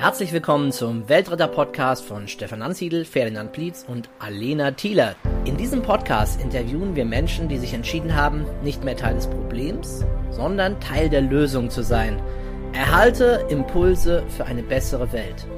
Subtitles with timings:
[0.00, 5.16] Herzlich willkommen zum Weltretter-Podcast von Stefan Ansiedel, Ferdinand Plietz und Alena Thieler.
[5.44, 10.04] In diesem Podcast interviewen wir Menschen, die sich entschieden haben, nicht mehr Teil des Problems,
[10.30, 12.22] sondern Teil der Lösung zu sein.
[12.72, 15.48] Erhalte Impulse für eine bessere Welt.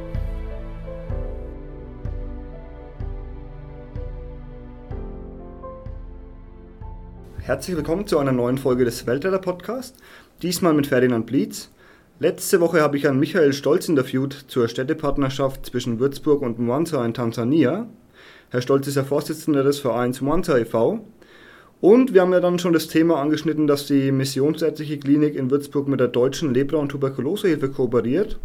[7.43, 9.99] Herzlich willkommen zu einer neuen Folge des Weltretter-Podcasts.
[10.41, 11.69] Diesmal mit Ferdinand Plietz.
[12.23, 17.15] Letzte Woche habe ich an Michael Stolz interviewt zur Städtepartnerschaft zwischen Würzburg und Mwanza in
[17.15, 17.89] Tansania.
[18.51, 21.01] Herr Stolz ist der Vorsitzende des Vereins Mwanza e.V.
[21.81, 25.89] Und wir haben ja dann schon das Thema angeschnitten, dass die Missionsärztliche Klinik in Würzburg
[25.89, 28.39] mit der Deutschen Lepra- und Tuberkulosehilfe kooperiert.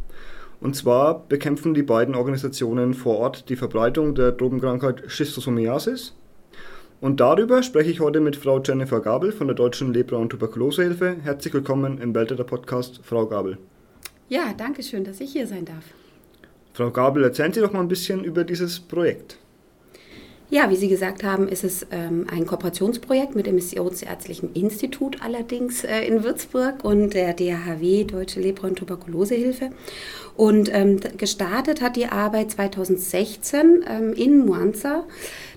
[0.61, 6.15] Und zwar bekämpfen die beiden Organisationen vor Ort die Verbreitung der Drogenkrankheit Schistosomiasis.
[7.01, 11.17] Und darüber spreche ich heute mit Frau Jennifer Gabel von der Deutschen Lepra- und Tuberkulosehilfe.
[11.21, 13.57] Herzlich willkommen im Weltretter Podcast, Frau Gabel.
[14.29, 15.83] Ja, danke schön, dass ich hier sein darf.
[16.73, 19.37] Frau Gabel, erzählen Sie doch mal ein bisschen über dieses Projekt.
[20.51, 25.83] Ja, wie Sie gesagt haben, ist es ähm, ein Kooperationsprojekt mit dem Missionsärztlichen Institut allerdings
[25.83, 29.71] äh, in Würzburg und der DHW, Deutsche Lepra- und Tuberkulosehilfe.
[30.37, 35.05] Und ähm, gestartet hat die Arbeit 2016 ähm, in Mwanza.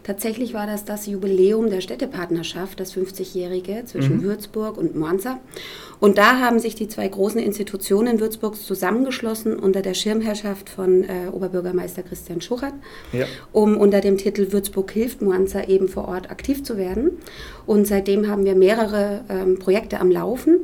[0.03, 4.23] Tatsächlich war das das Jubiläum der Städtepartnerschaft, das 50-jährige zwischen mhm.
[4.23, 5.39] Würzburg und Mwanza.
[6.01, 11.29] Und da haben sich die zwei großen Institutionen Würzburgs zusammengeschlossen unter der Schirmherrschaft von äh,
[11.33, 12.75] Oberbürgermeister Christian Schuchert,
[13.13, 13.27] ja.
[13.53, 17.11] um unter dem Titel Würzburg hilft Mwanza eben vor Ort aktiv zu werden.
[17.67, 20.61] Und seitdem haben wir mehrere ähm, Projekte am Laufen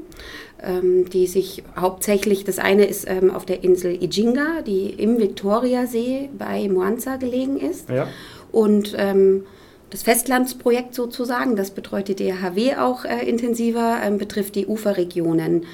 [0.63, 6.31] ähm, die sich hauptsächlich, das eine ist ähm, auf der Insel Ijinga, die im Viktoriasee
[6.37, 7.91] bei Mwanza gelegen ist.
[7.91, 8.09] Ja.
[8.55, 9.47] Und ähm,
[9.91, 15.67] das Festlandsprojekt sozusagen, das betreut die DHW auch äh, intensiver, ähm, betrifft die Uferregionen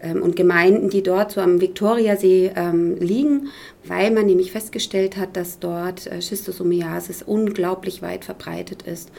[0.00, 3.50] ähm, und Gemeinden, die dort so am Viktoriasee ähm, liegen,
[3.84, 9.12] weil man nämlich festgestellt hat, dass dort äh, Schistosomiasis unglaublich weit verbreitet ist,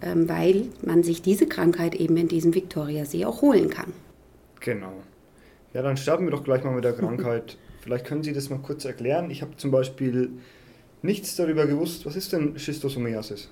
[0.00, 3.92] ähm, weil man sich diese Krankheit eben in diesem Viktoriasee auch holen kann.
[4.60, 4.92] Genau.
[5.74, 7.58] Ja, dann starten wir doch gleich mal mit der Krankheit.
[7.80, 9.32] Vielleicht können Sie das mal kurz erklären.
[9.32, 10.30] Ich habe zum Beispiel
[11.02, 12.06] nichts darüber gewusst.
[12.06, 13.48] Was ist denn Schistosomiasis?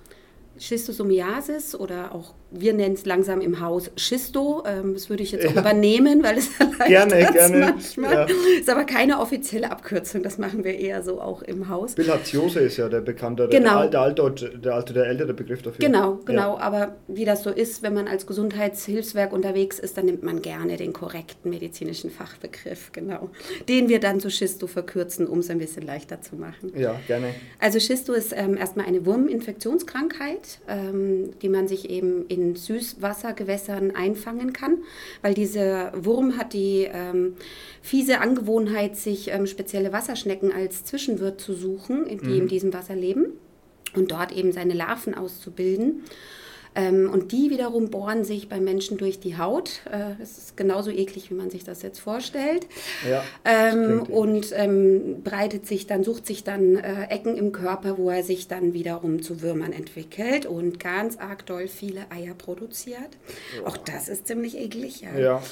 [0.58, 4.62] Schistosomiasis oder auch wir nennen es langsam im Haus Schisto.
[4.66, 5.60] Ähm, das würde ich jetzt auch ja.
[5.60, 6.50] übernehmen, weil es
[6.86, 7.58] gerne, gerne.
[7.58, 8.12] manchmal.
[8.12, 8.26] Ja.
[8.58, 11.94] Ist aber keine offizielle Abkürzung, das machen wir eher so auch im Haus.
[11.94, 13.86] Bilharziose ist ja der bekanntere, genau.
[13.88, 15.84] der, alte, der, der, alte, der ältere Begriff dafür.
[15.84, 16.56] Genau, genau.
[16.56, 16.60] Ja.
[16.60, 20.76] Aber wie das so ist, wenn man als Gesundheitshilfswerk unterwegs ist, dann nimmt man gerne
[20.76, 23.30] den korrekten medizinischen Fachbegriff, genau.
[23.68, 26.72] Den wir dann zu Schisto verkürzen, um es ein bisschen leichter zu machen.
[26.76, 27.34] Ja, gerne.
[27.58, 34.52] Also Schisto ist ähm, erstmal eine Wurminfektionskrankheit, ähm, die man sich eben in Süßwassergewässern einfangen
[34.52, 34.78] kann,
[35.22, 37.34] weil dieser Wurm hat die ähm,
[37.82, 42.40] fiese Angewohnheit, sich ähm, spezielle Wasserschnecken als Zwischenwirt zu suchen, die mhm.
[42.42, 43.32] in diesem Wasser leben
[43.94, 46.02] und dort eben seine Larven auszubilden.
[46.74, 49.80] Ähm, und die wiederum bohren sich beim Menschen durch die Haut.
[49.90, 52.66] Äh, das ist genauso eklig, wie man sich das jetzt vorstellt.
[53.08, 58.10] Ja, ähm, und ähm, breitet sich dann, sucht sich dann äh, Ecken im Körper, wo
[58.10, 62.98] er sich dann wiederum zu Würmern entwickelt und ganz arg doll viele Eier produziert.
[63.56, 63.66] Ja.
[63.66, 65.02] Auch das ist ziemlich eklig.
[65.02, 65.18] Ja.
[65.18, 65.42] ja.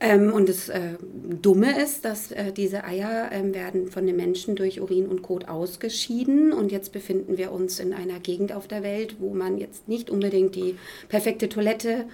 [0.00, 0.94] Ähm, und das äh,
[1.42, 5.48] Dumme ist, dass äh, diese Eier äh, werden von den Menschen durch Urin und Kot
[5.48, 6.52] ausgeschieden.
[6.52, 10.08] Und jetzt befinden wir uns in einer Gegend auf der Welt, wo man jetzt nicht
[10.08, 10.76] unbedingt die
[11.08, 12.06] perfekte Toilette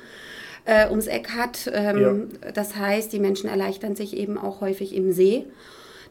[0.65, 1.71] äh, ums Eck hat.
[1.73, 2.53] Ähm, ja.
[2.53, 5.47] Das heißt, die Menschen erleichtern sich eben auch häufig im See.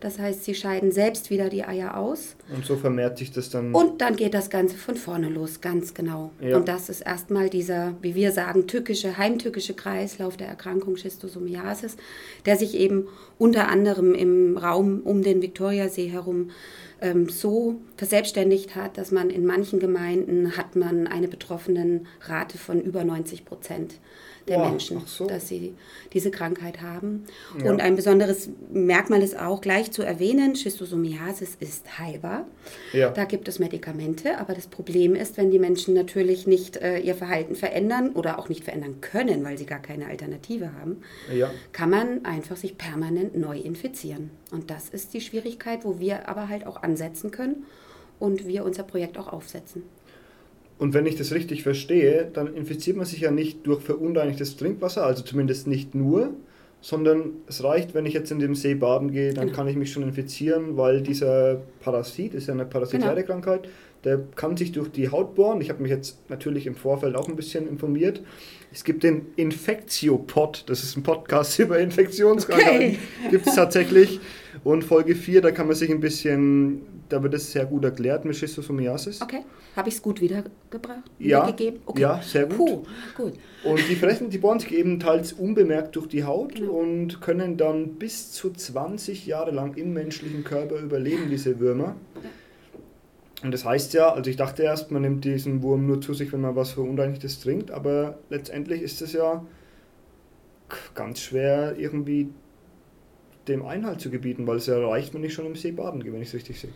[0.04, 2.36] Das heißt, sie scheiden selbst wieder die Eier aus.
[2.54, 3.74] Und so vermehrt sich das dann.
[3.74, 6.32] Und dann geht das Ganze von vorne los, ganz genau.
[6.42, 6.58] Ja.
[6.58, 11.96] Und das ist erstmal dieser, wie wir sagen, tückische, heimtückische Kreislauf der Erkrankung Schistosomiasis,
[12.46, 13.08] der sich eben
[13.38, 16.50] unter anderem im Raum um den Viktoriasee herum
[17.00, 23.04] ähm, so verselbstständigt hat, dass man in manchen Gemeinden hat man eine Betroffenenrate von über
[23.04, 23.96] 90 Prozent
[24.48, 25.26] der oh, Menschen, so.
[25.26, 25.74] dass sie
[26.12, 27.24] diese Krankheit haben.
[27.64, 27.72] Ja.
[27.72, 32.45] Und ein besonderes Merkmal ist auch gleich zu erwähnen, Schistosomiasis ist heilbar.
[32.92, 33.10] Ja.
[33.12, 37.16] Da gibt es Medikamente, aber das Problem ist, wenn die Menschen natürlich nicht äh, ihr
[37.16, 41.01] Verhalten verändern oder auch nicht verändern können, weil sie gar keine Alternative haben,
[41.34, 41.50] ja.
[41.72, 44.31] kann man einfach sich permanent neu infizieren.
[44.51, 47.66] Und das ist die Schwierigkeit, wo wir aber halt auch ansetzen können
[48.24, 49.84] und wir unser Projekt auch aufsetzen.
[50.80, 55.06] Und wenn ich das richtig verstehe, dann infiziert man sich ja nicht durch verunreinigtes Trinkwasser,
[55.06, 56.30] also zumindest nicht nur,
[56.80, 59.58] sondern es reicht, wenn ich jetzt in dem See baden gehe, dann genau.
[59.58, 63.28] kann ich mich schon infizieren, weil dieser Parasit, ist ja eine parasitäre genau.
[63.28, 63.68] Krankheit,
[64.06, 65.60] der kann sich durch die Haut bohren.
[65.60, 68.22] Ich habe mich jetzt natürlich im Vorfeld auch ein bisschen informiert.
[68.72, 72.98] Es gibt den Infektiopod, das ist ein Podcast über Infektionskrankheiten, okay.
[73.31, 74.19] gibt es tatsächlich.
[74.64, 78.26] Und Folge 4, da kann man sich ein bisschen, da wird es sehr gut erklärt
[78.26, 79.22] mit Schistosomiasis.
[79.22, 79.42] Okay,
[79.76, 81.04] habe ich es gut wiedergebracht?
[81.20, 81.82] Ja, wiedergegeben?
[81.86, 82.02] Okay.
[82.02, 82.58] ja, sehr gut.
[82.58, 82.84] Puh,
[83.16, 83.34] gut.
[83.64, 86.72] Und die fressen, die bohren sich eben teils unbemerkt durch die Haut Genau.
[86.74, 91.96] und können dann bis zu 20 Jahre lang im menschlichen Körper überleben, diese Würmer.
[93.44, 96.32] Und das heißt ja, also ich dachte erst, man nimmt diesen Wurm nur zu sich,
[96.32, 99.46] wenn man was Verunreinigtes trinkt, aber letztendlich ist es ja
[100.96, 102.30] ganz schwer irgendwie
[103.48, 106.22] dem Einhalt zu gebieten, weil es ja reicht, wenn ich schon im See baden wenn
[106.22, 106.72] ich es richtig sehe.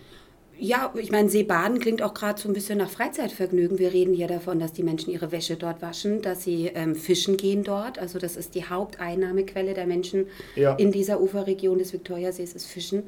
[0.60, 3.78] Ja, ich meine, Seebaden klingt auch gerade so ein bisschen nach Freizeitvergnügen.
[3.78, 7.38] Wir reden hier davon, dass die Menschen ihre Wäsche dort waschen, dass sie ähm, fischen
[7.38, 8.00] gehen dort.
[8.00, 10.26] Also das ist die Haupteinnahmequelle der Menschen
[10.56, 10.74] Ja.
[10.76, 13.04] in dieser Uferregion des Viktoriasees, ist Fischen.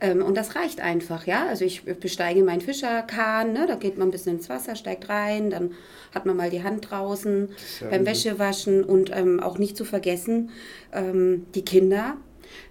[0.00, 1.46] Ähm, und das reicht einfach, ja.
[1.46, 3.66] Also ich besteige meinen Fischerkahn, ne?
[3.68, 5.70] da geht man ein bisschen ins Wasser, steigt rein, dann
[6.12, 7.48] hat man mal die Hand draußen
[7.88, 8.06] beim.
[8.06, 10.50] Wäschewaschen und ähm, auch nicht zu vergessen,
[10.92, 12.16] ähm, die Kinder.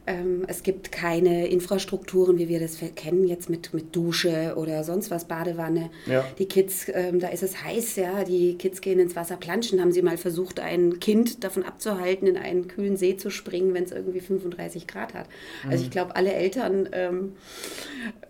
[0.07, 5.11] Ähm, es gibt keine Infrastrukturen, wie wir das kennen, jetzt mit, mit Dusche oder sonst
[5.11, 5.91] was, Badewanne.
[6.07, 6.25] Ja.
[6.39, 9.79] Die Kids, ähm, da ist es heiß, ja, die Kids gehen ins Wasser planschen.
[9.79, 13.83] Haben sie mal versucht, ein Kind davon abzuhalten, in einen kühlen See zu springen, wenn
[13.83, 15.27] es irgendwie 35 Grad hat.
[15.65, 15.83] Also Mhm.
[15.83, 17.33] ich glaube, alle Eltern ähm,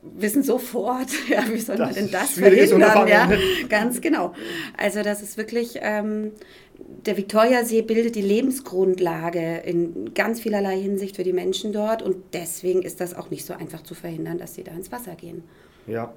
[0.02, 3.08] wissen sofort, ja, wie soll man denn das verhindern?
[3.08, 3.32] Ja?
[3.70, 4.34] Ganz genau.
[4.78, 6.32] Also das ist wirklich, ähm,
[7.06, 12.82] der Viktoriasee bildet die Lebensgrundlage in ganz vielerlei Hinsicht für die Menschen dort und deswegen
[12.82, 15.44] ist das auch nicht so einfach zu verhindern, dass sie da ins Wasser gehen.
[15.88, 16.14] Ja,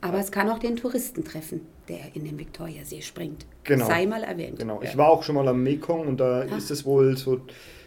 [0.00, 3.46] Aber es kann auch den Touristen treffen, der in den Viktoriasee springt.
[3.64, 3.86] Genau.
[3.86, 4.58] Sei mal erwähnt.
[4.58, 6.56] Genau, ich war auch schon mal am Mekong und da Ah.
[6.56, 7.40] ist es wohl so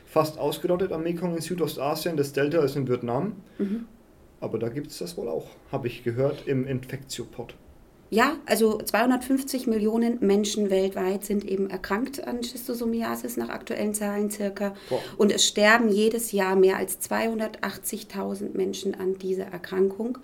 [0.05, 2.17] fast ausgerottet am Mekong in Südostasien.
[2.17, 3.35] Das Delta ist in Vietnam.
[3.59, 3.85] Mhm.
[4.39, 7.53] Aber da gibt es das wohl auch, habe ich gehört, im Infektiopod.
[8.09, 14.75] Ja, also 250 Millionen Menschen weltweit sind eben erkrankt an Schistosomiasis nach aktuellen Zahlen circa.
[14.89, 15.00] Boah.
[15.18, 20.19] Und es sterben jedes Jahr mehr als 280.000 Menschen an dieser Erkrankung.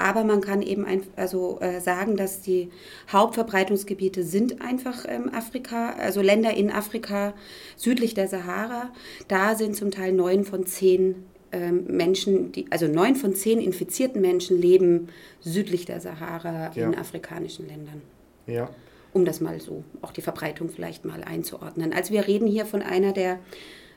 [0.00, 2.70] Aber man kann eben ein, also, äh, sagen, dass die
[3.10, 7.34] Hauptverbreitungsgebiete sind einfach ähm, Afrika, also Länder in Afrika
[7.76, 8.90] südlich der Sahara.
[9.26, 11.24] Da sind zum Teil neun von zehn
[11.70, 15.08] Menschen, die, also neun von zehn infizierten Menschen leben
[15.40, 16.86] südlich der Sahara Ja.
[16.86, 18.02] in afrikanischen Ländern.
[18.46, 18.70] Ja,
[19.14, 21.92] Um das mal so, auch die Verbreitung vielleicht mal einzuordnen.
[21.94, 23.38] Also wir reden hier von einer der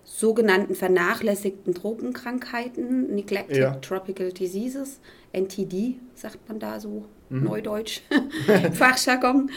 [0.03, 3.71] sogenannten vernachlässigten Tropenkrankheiten, Neglected Ja.
[3.75, 4.99] Tropical Diseases,
[5.33, 7.45] NTD sagt man da so, Mhm.
[7.45, 8.01] Neudeutsch,
[8.73, 9.49] Fachjargon.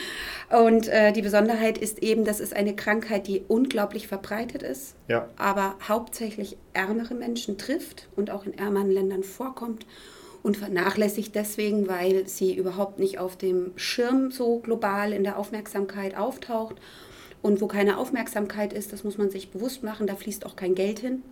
[0.50, 5.28] Und äh, die Besonderheit ist eben, das ist eine Krankheit, die unglaublich verbreitet ist, ja,
[5.36, 9.86] aber hauptsächlich ärmere Menschen trifft und auch in ärmeren Ländern vorkommt
[10.44, 16.16] und vernachlässigt deswegen, weil sie überhaupt nicht auf dem Schirm so global in der Aufmerksamkeit
[16.16, 16.76] auftaucht.
[17.40, 20.74] Und wo keine Aufmerksamkeit ist, das muss man sich bewusst machen, da fließt auch kein
[20.74, 21.22] Geld hin.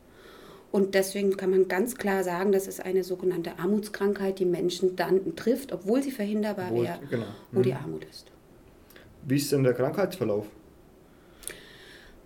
[0.72, 5.36] Und deswegen kann man ganz klar sagen, das ist eine sogenannte Armutskrankheit, die Menschen dann
[5.36, 7.26] trifft, obwohl sie verhinderbar wäre, genau.
[7.52, 7.62] wo Mhm.
[7.62, 8.26] die Armut ist.
[9.24, 10.46] Wie ist denn der Krankheitsverlauf?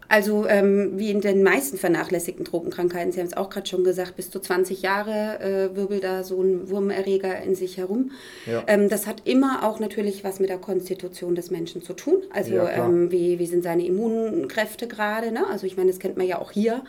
[0.08, 4.16] Also ähm, wie in den meisten vernachlässigten Tropenkrankheiten, Sie haben es auch gerade schon gesagt,
[4.16, 8.12] bis zu 20 Jahre äh, wirbelt da so ein Wurmerreger in sich herum.
[8.46, 8.62] Ja.
[8.68, 12.22] Ähm, das hat immer auch natürlich was mit der Konstitution des Menschen zu tun.
[12.30, 15.32] Also Ja, ähm, wie, wie sind seine Immunkräfte gerade?
[15.32, 15.46] Ne?
[15.50, 16.82] Also ich meine, das kennt man ja auch hier.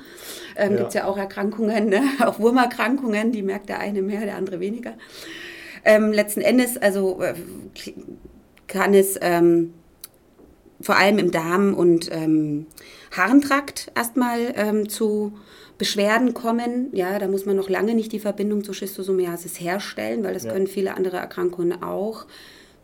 [0.56, 0.78] Ähm, Ja.
[0.78, 2.02] Gibt es ja auch Erkrankungen, ne?
[2.26, 4.94] auch Wurmerkrankungen, die merkt der eine mehr, der andere weniger.
[5.84, 7.34] Ähm, letzten Endes, also äh,
[8.68, 9.18] kann es...
[10.82, 12.68] Vor allem im Darm- und ähm,
[13.12, 15.34] Harntrakt erstmal ähm, zu
[15.78, 16.90] Beschwerden kommen.
[16.94, 20.54] Ja, da muss man noch lange nicht die Verbindung zur Schistosomiasis herstellen, weil das Ja.
[20.54, 22.26] können viele andere Erkrankungen auch.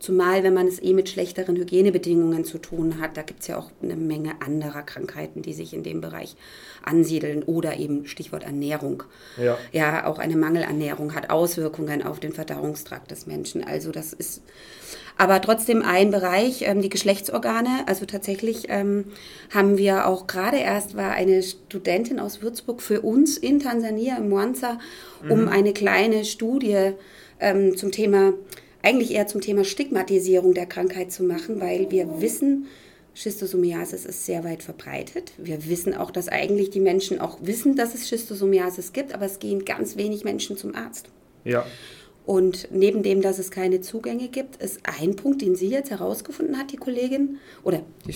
[0.00, 3.16] Zumal, wenn man es eh mit schlechteren Hygienebedingungen zu tun hat.
[3.16, 6.36] Da gibt es ja auch eine Menge anderer Krankheiten, die sich in dem Bereich
[6.84, 7.42] ansiedeln.
[7.42, 9.04] Oder eben Stichwort Ernährung.
[9.42, 9.56] Ja.
[9.72, 13.64] Ja, auch eine Mangelernährung hat Auswirkungen auf den Verdauungstrakt des Menschen.
[13.64, 14.42] Also das ist
[15.16, 17.84] aber trotzdem ein Bereich, ähm, die Geschlechtsorgane.
[17.86, 19.06] Also tatsächlich ähm,
[19.52, 24.28] haben wir auch gerade erst war eine Studentin aus Würzburg für uns in Tansania, im
[24.28, 24.78] Mwanza,
[25.28, 26.92] um eine kleine Studie
[27.40, 28.34] ähm, zum Thema,
[28.82, 32.66] eigentlich eher zum Thema Stigmatisierung der Krankheit zu machen, weil wir wissen,
[33.14, 35.32] Schistosomiasis ist sehr weit verbreitet.
[35.38, 39.38] Wir wissen auch, dass eigentlich die Menschen auch wissen, dass es Schistosomiasis gibt, aber es
[39.38, 41.08] gehen ganz wenig Menschen zum Arzt.
[41.44, 41.64] Ja,
[42.26, 46.58] Und neben dem, dass es keine Zugänge gibt, ist ein Punkt, den sie jetzt herausgefunden
[46.58, 48.14] hat, die Kollegin, oder die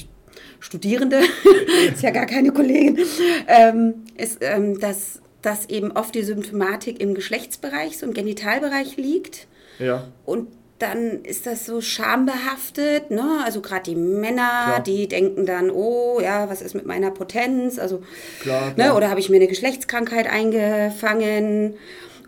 [0.60, 1.20] Studierende,
[1.92, 2.98] ist ja gar keine Kollegin,
[3.46, 9.46] ähm, ist, ähm, dass, dass eben oft die Symptomatik im Geschlechtsbereich, so im Genitalbereich liegt.
[9.78, 10.48] ja, Und
[10.78, 13.40] dann ist das so schambehaftet, ne?
[13.44, 14.82] Also gerade die Männer, Klar.
[14.84, 17.80] die denken dann, oh ja, was ist mit meiner Potenz?
[17.80, 18.00] Also,
[18.40, 18.74] Klar, Ne?
[18.74, 18.96] klar.
[18.96, 21.74] Oder habe ich mir eine Geschlechtskrankheit eingefangen?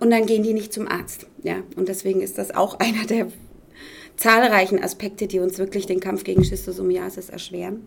[0.00, 1.26] und dann gehen die nicht zum Arzt.
[1.42, 3.28] Ja, und deswegen ist das auch einer der
[4.16, 7.82] zahlreichen Aspekte, die uns wirklich den Kampf gegen Schistosomiasis erschweren.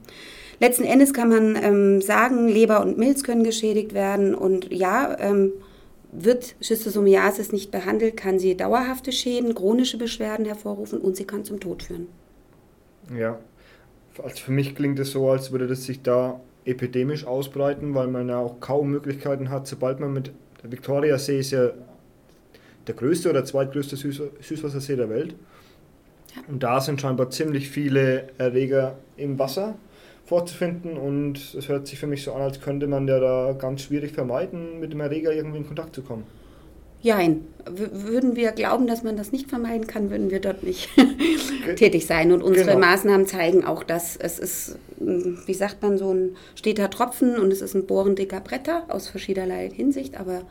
[0.60, 5.52] Letzten Endes kann man ähm, sagen, Leber und Milz können geschädigt werden und ja, ähm,
[6.12, 11.60] wird Schistosomiasis nicht behandelt, kann sie dauerhafte Schäden, chronische Beschwerden hervorrufen und sie kann zum
[11.60, 12.08] Tod führen.
[13.18, 13.40] Ja,
[14.22, 18.30] also für mich klingt es so, als würde das sich da epidemisch ausbreiten, weil man
[18.30, 20.32] ja auch kaum Möglichkeiten hat, sobald man mit
[20.62, 21.72] der Victoria-See ist ja
[22.88, 25.36] der größte oder zweitgrößte Süß Süßwassersee der Welt.
[26.48, 29.76] Und da sind scheinbar ziemlich viele Erreger im Wasser
[30.26, 33.82] vorzufinden und es hört sich für mich so an, als könnte man ja da ganz
[33.82, 36.24] schwierig vermeiden, mit dem Erreger irgendwie in Kontakt zu kommen.
[37.02, 37.42] Jein.
[37.66, 40.90] würden wir glauben, dass man das nicht vermeiden kann, würden wir dort nicht
[41.76, 42.32] tätig sein.
[42.32, 42.80] Und unsere genau.
[42.80, 47.52] Maßnahmen zeigen auch, dass es ist, hm, wie sagt man, so ein steter Tropfen und
[47.52, 50.44] es ist ein bohrendicker Bretter aus verschiedenerlei Hinsicht, aber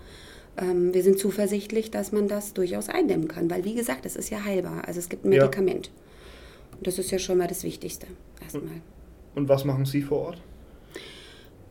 [0.57, 4.31] ähm, wir sind zuversichtlich, dass man das durchaus eindämmen kann, weil wie gesagt, es ist
[4.31, 4.83] ja heilbar.
[4.87, 5.87] Also es gibt ein Medikament.
[5.87, 5.93] Ja.
[6.79, 8.07] Und das ist ja schon mal das Wichtigste
[8.43, 8.81] erstmal.
[9.35, 10.39] Und was machen Sie vor Ort?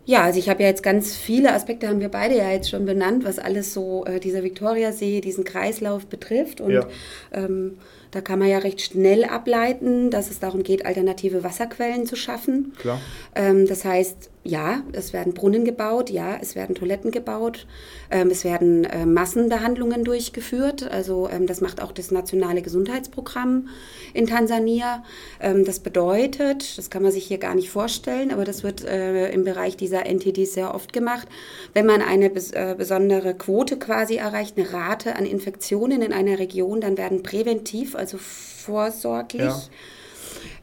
[0.05, 2.85] Ja, also ich habe ja jetzt ganz viele Aspekte, haben wir beide ja jetzt schon
[2.85, 6.59] benannt, was alles so äh, dieser Viktoriasee, diesen Kreislauf betrifft.
[6.59, 6.87] Und ja.
[7.31, 7.77] ähm,
[8.09, 12.73] da kann man ja recht schnell ableiten, dass es darum geht, alternative Wasserquellen zu schaffen.
[12.79, 12.99] Klar.
[13.35, 17.67] Ähm, das heißt, ja, es werden Brunnen gebaut, ja, es werden Toiletten gebaut,
[18.09, 20.89] ähm, es werden äh, Massenbehandlungen durchgeführt.
[20.89, 23.67] Also ähm, das macht auch das nationale Gesundheitsprogramm
[24.13, 25.03] in Tansania.
[25.39, 29.29] Ähm, das bedeutet, das kann man sich hier gar nicht vorstellen, aber das wird äh,
[29.29, 31.27] im Bereich dieser NTDs sehr oft gemacht,
[31.73, 36.39] wenn man eine bes äh, besondere Quote quasi erreicht, eine Rate an Infektionen in einer
[36.39, 39.61] Region, dann werden präventiv, also vorsorglich, ja.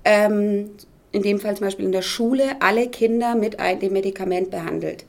[0.05, 0.71] Ähm,
[1.12, 5.05] in dem Fall zum Beispiel in der Schule, alle Kinder mit dem Medikament behandelt.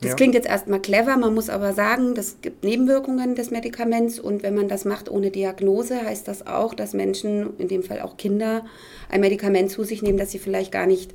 [0.00, 0.16] Das ja.
[0.16, 4.54] klingt jetzt erstmal clever, man muss aber sagen, das gibt Nebenwirkungen des Medikaments und wenn
[4.54, 8.64] man das macht ohne Diagnose, heißt das auch, dass Menschen, in dem Fall auch Kinder,
[9.10, 11.12] ein Medikament zu sich nehmen, das sie vielleicht gar nicht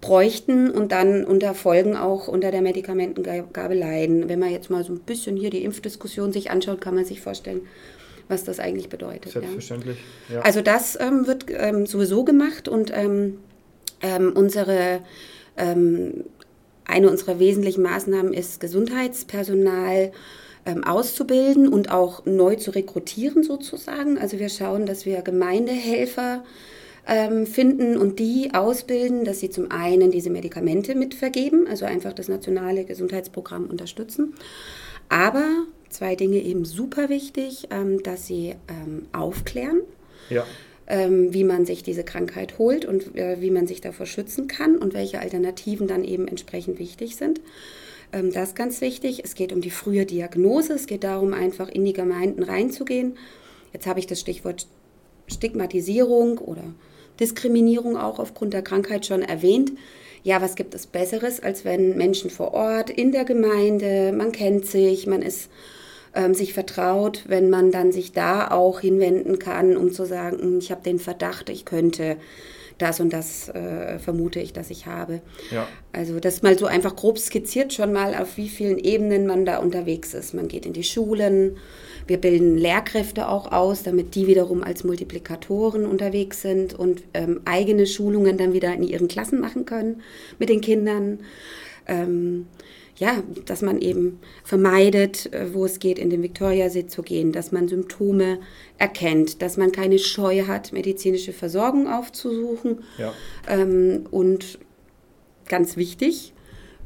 [0.00, 4.28] bräuchten und dann unter Folgen auch unter der Medikamentengabe leiden.
[4.28, 7.20] Wenn man jetzt mal so ein bisschen hier die Impfdiskussion sich anschaut, kann man sich
[7.20, 7.62] vorstellen,
[8.28, 9.32] was das eigentlich bedeutet.
[9.32, 9.98] Selbstverständlich.
[10.32, 10.40] Ja.
[10.40, 13.38] Also das ähm, wird ähm, sowieso gemacht und ähm,
[14.00, 15.00] ähm unsere
[15.56, 16.24] ähm,
[16.86, 20.12] eine unserer wesentlichen Maßnahmen ist Gesundheitspersonal
[20.86, 24.16] auszubilden und auch neu zu rekrutieren sozusagen.
[24.16, 26.42] Also wir schauen, dass wir Gemeindehelfer
[27.44, 32.86] finden und die ausbilden, dass sie zum einen diese Medikamente mitvergeben, also einfach das nationale
[32.86, 34.34] Gesundheitsprogramm unterstützen,
[35.10, 39.80] aber zwei Dinge eben super wichtig, ähm, dass sie ähm, aufklären.
[40.30, 40.44] Ja.
[40.86, 44.76] Ähm, wie man sich diese Krankheit holt und äh, wie man sich davor schützen kann
[44.76, 47.40] und welche Alternativen dann eben entsprechend wichtig sind.
[48.12, 49.22] Ähm, das ist ganz wichtig.
[49.24, 50.74] Es geht um die frühe Diagnose.
[50.74, 53.16] Es geht darum, einfach in die Gemeinden reinzugehen.
[53.72, 54.66] Jetzt habe ich das Stichwort
[55.26, 56.64] Stigmatisierung oder
[57.18, 59.72] Diskriminierung auch aufgrund der Krankheit schon erwähnt.
[60.22, 64.66] Ja, was gibt es Besseres, als wenn Menschen vor Ort, in der Gemeinde, man kennt
[64.66, 65.50] sich, man ist
[66.14, 70.58] ähm, sich vertraut, wenn man dann sich da auch hinwenden kann, um zu sagen, hm,
[70.58, 72.16] ich habe den Verdacht, ich könnte
[72.78, 75.20] das und das äh, vermute ich, dass ich habe.
[75.50, 75.68] Ja.
[75.92, 79.58] Also das mal so einfach grob skizziert schon mal, auf wie vielen Ebenen man da
[79.58, 80.34] unterwegs ist.
[80.34, 81.56] Man geht in die Schulen,
[82.06, 87.86] wir bilden Lehrkräfte auch aus, damit die wiederum als Multiplikatoren unterwegs sind und ähm, eigene
[87.86, 90.02] Schulungen dann wieder in ihren Klassen machen können
[90.38, 91.20] mit den Kindern.
[91.86, 92.46] Ähm,
[92.96, 97.50] ja, dass man eben vermeidet, äh, wo es geht, in den Viktoriasee zu gehen, dass
[97.50, 98.38] man Symptome
[98.78, 102.84] erkennt, dass man keine Scheu hat, medizinische Versorgung aufzusuchen.
[102.98, 103.12] Ja.
[103.48, 104.58] Ähm, und
[105.48, 106.33] ganz wichtig,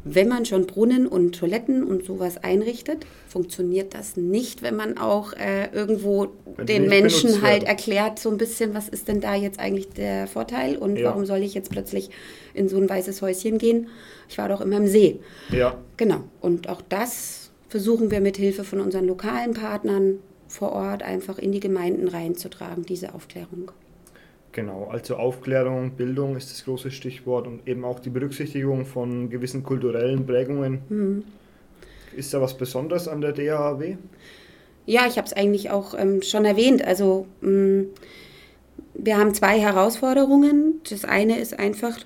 [0.04, 5.32] wenn man schon Brunnen und Toiletten und sowas einrichtet, funktioniert das nicht, wenn man auch
[5.32, 9.58] äh, irgendwo wenn den Menschen halt erklärt, so ein bisschen, was ist denn da jetzt
[9.58, 11.10] eigentlich der Vorteil und ja.
[11.10, 12.10] warum soll ich jetzt plötzlich
[12.54, 13.88] in so ein weißes Häuschen gehen?
[14.28, 15.20] Ich war doch immer im See.
[15.50, 15.76] Ja.
[15.96, 16.24] Genau.
[16.40, 21.52] Und auch das versuchen wir mit Hilfe von unseren lokalen Partnern vor Ort einfach in
[21.52, 23.70] die Gemeinden reinzutragen, diese Aufklärung.
[24.58, 29.62] Genau, also Aufklärung, Bildung ist das große Stichwort und eben auch die Berücksichtigung von gewissen
[29.62, 30.80] kulturellen Prägungen.
[30.88, 31.24] Mhm.
[32.16, 33.98] Ist da was Besonderes an der DHW?
[34.84, 36.84] Ja, ich habe es eigentlich auch ähm, schon erwähnt.
[36.84, 37.86] Also mh, mm,
[38.94, 40.80] wir haben zwei Herausforderungen.
[40.90, 41.96] Das eine ist einfach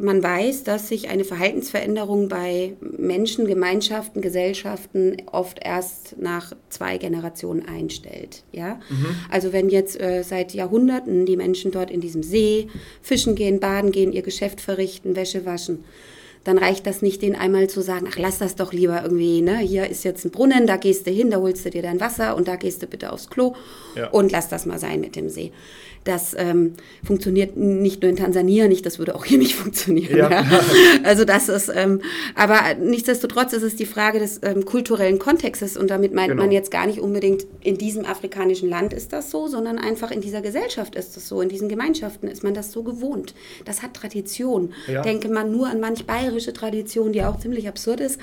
[0.00, 7.66] man weiß, dass sich eine Verhaltensveränderung bei Menschen, Gemeinschaften, Gesellschaften oft erst nach zwei Generationen
[7.66, 8.42] einstellt.
[8.52, 8.80] Ja?
[8.88, 9.06] Mhm.
[9.30, 12.68] Also wenn jetzt äh, seit Jahrhunderten die Menschen dort in diesem See
[13.02, 15.84] fischen gehen, baden gehen, ihr Geschäft verrichten, Wäsche waschen,
[16.44, 19.58] dann reicht das nicht, den einmal zu sagen, ach, lass das doch lieber irgendwie, ne?
[19.58, 22.34] Hier ist jetzt ein Brunnen, da gehst du hin, da holst du dir dein Wasser
[22.34, 23.54] und da gehst du bitte aufs Klo
[23.94, 24.08] ja.
[24.08, 25.52] und lass das mal sein mit dem See.
[26.04, 30.16] Das ähm, funktioniert nicht nur in Tansania nicht, das würde auch hier nicht funktionieren.
[30.16, 30.30] Ja.
[30.30, 30.44] Ja.
[31.04, 32.00] Also das ist, ähm,
[32.34, 36.42] aber nichtsdestotrotz ist es die Frage des ähm, kulturellen Kontextes und damit meint genau.
[36.42, 40.20] man jetzt gar nicht unbedingt in diesem afrikanischen Land ist das so, sondern einfach in
[40.20, 43.34] dieser Gesellschaft ist das so, in diesen Gemeinschaften ist man das so gewohnt.
[43.64, 44.72] Das hat Tradition.
[44.86, 45.02] Ja.
[45.02, 48.18] Denke man nur an manch bayerische Tradition, die auch ziemlich absurd ist.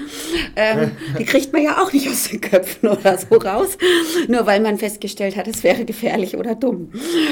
[0.55, 3.77] Ähm, die kriegt man ja auch nicht aus den Köpfen oder so raus,
[4.27, 6.91] nur weil man festgestellt hat, es wäre gefährlich oder dumm.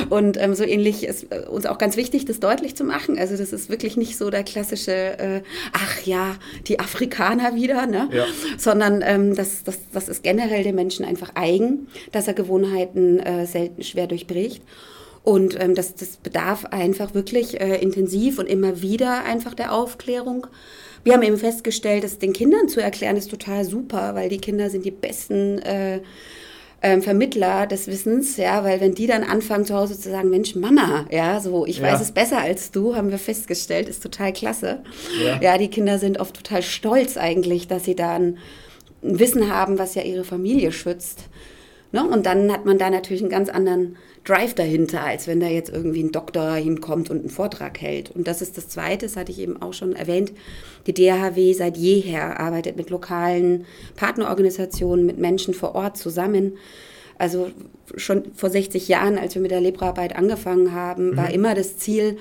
[0.09, 3.17] Und und ähm, so ähnlich ist äh, uns auch ganz wichtig, das deutlich zu machen.
[3.17, 5.41] Also das ist wirklich nicht so der klassische, äh,
[5.73, 6.35] ach ja,
[6.67, 8.09] die Afrikaner wieder, ne?
[8.11, 8.25] Ja.
[8.57, 13.45] sondern ähm, das, das, das ist generell dem Menschen einfach eigen, dass er Gewohnheiten äh,
[13.45, 14.61] selten schwer durchbricht.
[15.23, 20.45] Und ähm, das, das bedarf einfach wirklich äh, intensiv und immer wieder einfach der Aufklärung.
[21.03, 24.69] Wir haben eben festgestellt, dass den Kindern zu erklären ist total super, weil die Kinder
[24.69, 26.01] sind die besten äh,
[26.81, 30.55] ähm, Vermittler des Wissens, ja, weil wenn die dann anfangen zu Hause zu sagen, Mensch,
[30.55, 31.83] Mama, ja, so, ich ja.
[31.83, 34.83] weiß es besser als du, haben wir festgestellt, ist total klasse.
[35.23, 35.39] Ja.
[35.41, 38.37] ja, die Kinder sind oft total stolz eigentlich, dass sie da ein,
[39.03, 41.25] ein Wissen haben, was ja ihre Familie schützt.
[41.91, 42.03] Ne?
[42.07, 45.69] Und dann hat man da natürlich einen ganz anderen Drive dahinter, als wenn da jetzt
[45.71, 48.11] irgendwie ein Doktor hinkommt und einen Vortrag hält.
[48.11, 50.33] Und das ist das Zweite, das hatte ich eben auch schon erwähnt.
[50.87, 53.65] Die DHW seit jeher arbeitet mit lokalen
[53.95, 56.57] Partnerorganisationen, mit Menschen vor Ort zusammen.
[57.19, 57.51] Also
[57.95, 61.17] schon vor 60 Jahren, als wir mit der Lebraarbeit angefangen haben, mhm.
[61.17, 62.17] war immer das Ziel,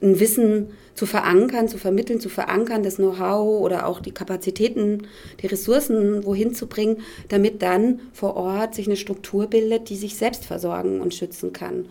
[0.00, 5.06] ein Wissen zu verankern, zu vermitteln, zu verankern, das Know-how oder auch die Kapazitäten,
[5.42, 6.98] die Ressourcen wohin zu bringen,
[7.28, 11.86] damit dann vor Ort sich eine Struktur bildet, die sich selbst versorgen und schützen kann.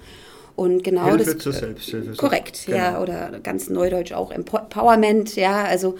[0.57, 1.37] Und genau Hilfe das.
[1.37, 2.15] Zur Selbsthilfe.
[2.17, 2.77] Korrekt, genau.
[2.77, 5.97] ja, oder ganz neudeutsch auch Empowerment, ja, also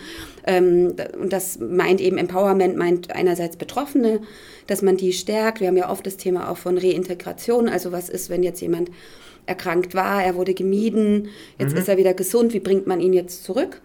[0.48, 4.20] ähm, und das meint eben Empowerment, meint einerseits Betroffene,
[4.66, 5.60] dass man die stärkt.
[5.60, 8.90] Wir haben ja oft das Thema auch von Reintegration, also was ist, wenn jetzt jemand
[9.46, 11.78] erkrankt war, er wurde gemieden, jetzt mhm.
[11.78, 13.80] ist er wieder gesund, wie bringt man ihn jetzt zurück?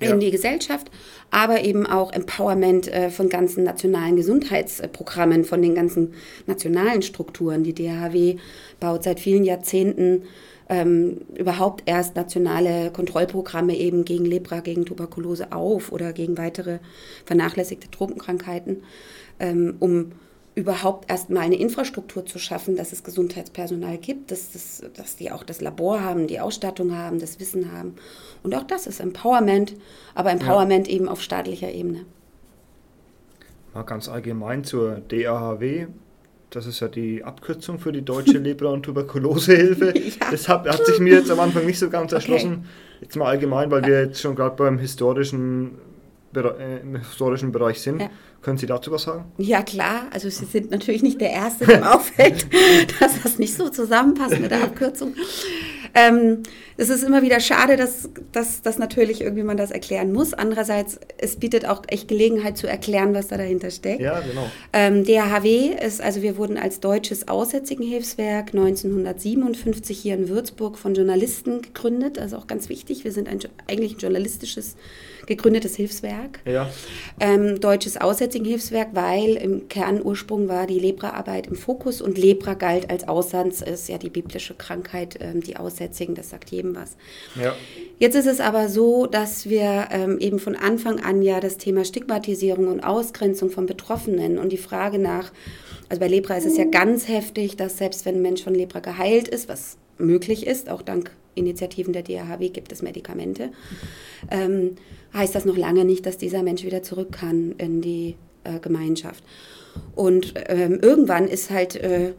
[0.00, 0.10] Ja.
[0.10, 0.90] in die Gesellschaft,
[1.30, 6.14] aber eben auch Empowerment äh, von ganzen nationalen Gesundheitsprogrammen, von den ganzen
[6.46, 7.64] nationalen Strukturen.
[7.64, 8.36] Die DHW
[8.80, 10.22] baut seit vielen Jahrzehnten
[10.68, 16.78] ähm, überhaupt erst nationale Kontrollprogramme eben gegen Lepra, gegen Tuberkulose auf oder gegen weitere
[17.26, 18.82] vernachlässigte Tropenkrankheiten,
[19.40, 20.12] ähm, um
[20.54, 25.42] überhaupt erstmal eine Infrastruktur zu schaffen, dass es Gesundheitspersonal gibt, dass, dass, dass die auch
[25.42, 27.96] das Labor haben, die Ausstattung haben, das Wissen haben.
[28.42, 29.74] Und auch das ist Empowerment,
[30.14, 30.94] aber Empowerment ja.
[30.94, 32.04] eben auf staatlicher Ebene.
[33.74, 35.88] Mal ganz allgemein zur DAHW.
[36.50, 39.92] Das ist ja die Abkürzung für die Deutsche Lepra- und Tuberkulosehilfe.
[39.98, 40.30] ja.
[40.30, 42.52] Das hat, hat, sich mir jetzt am Anfang nicht so ganz erschlossen.
[42.52, 43.00] Okay.
[43.00, 45.72] Jetzt mal allgemein, weil wir jetzt schon gerade beim historischen
[46.40, 48.00] im historischen Bereich sind.
[48.00, 48.10] Ja.
[48.42, 49.24] Können Sie dazu was sagen?
[49.38, 50.02] Ja, klar.
[50.10, 52.46] Also Sie sind natürlich nicht der Erste, dem auffällt,
[53.00, 55.14] dass das nicht so zusammenpasst mit der Abkürzung.
[55.94, 56.42] Ähm,
[56.76, 60.34] es ist immer wieder schade, dass, dass, dass natürlich irgendwie man das erklären muss.
[60.34, 64.00] Andererseits, es bietet auch echt Gelegenheit zu erklären, was da dahinter steckt.
[64.00, 64.50] Ja, genau.
[64.72, 71.62] Ähm, DHW ist, also wir wurden als deutsches Aussätzigenhilfswerk 1957 hier in Würzburg von Journalisten
[71.62, 72.18] gegründet.
[72.18, 73.04] Also auch ganz wichtig.
[73.04, 74.76] Wir sind ein, eigentlich ein journalistisches
[75.26, 76.40] gegründetes Hilfswerk.
[76.44, 76.70] Ja.
[77.20, 83.06] Ähm, deutsches Aussätzigenhilfswerk, weil im Kernursprung war die Lepraarbeit im Fokus und Lepra galt als
[83.08, 86.96] Aussatz, ist ja die biblische Krankheit, ähm, die Aussätzigen, das sagt jedem was.
[87.40, 87.54] Ja.
[87.98, 91.84] Jetzt ist es aber so, dass wir ähm, eben von Anfang an ja das Thema
[91.84, 95.32] Stigmatisierung und Ausgrenzung von Betroffenen und die Frage nach,
[95.88, 98.80] also bei Lepra ist es ja ganz heftig, dass selbst wenn ein Mensch von Lepra
[98.80, 103.50] geheilt ist, was möglich ist, auch dank Initiativen der DRHW gibt es Medikamente,
[104.30, 104.76] ähm,
[105.14, 109.22] heißt das noch lange nicht, dass dieser Mensch wieder zurück kann in die äh, Gemeinschaft.
[109.94, 112.12] Und ähm, irgendwann ist halt äh,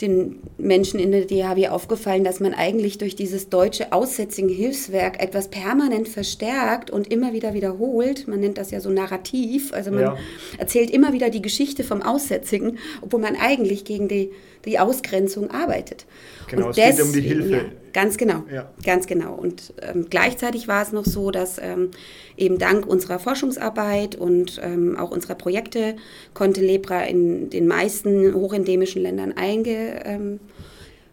[0.00, 6.08] den Menschen in der DHW aufgefallen, dass man eigentlich durch dieses deutsche Aussätzigen-Hilfswerk etwas permanent
[6.08, 8.26] verstärkt und immer wieder wiederholt.
[8.26, 9.72] Man nennt das ja so Narrativ.
[9.72, 10.16] Also man ja.
[10.58, 14.30] erzählt immer wieder die Geschichte vom Aussätzigen, obwohl man eigentlich gegen die,
[14.64, 16.06] die Ausgrenzung arbeitet.
[16.50, 17.50] Genau, und es geht um die Hilfe.
[17.50, 18.70] Ja, ganz genau, ja.
[18.84, 19.34] ganz genau.
[19.34, 21.90] Und ähm, gleichzeitig war es noch so, dass ähm,
[22.36, 25.96] eben dank unserer Forschungsarbeit und ähm, auch unserer Projekte
[26.34, 30.40] konnte Lepra in den meisten hochendemischen Ländern einge, ähm,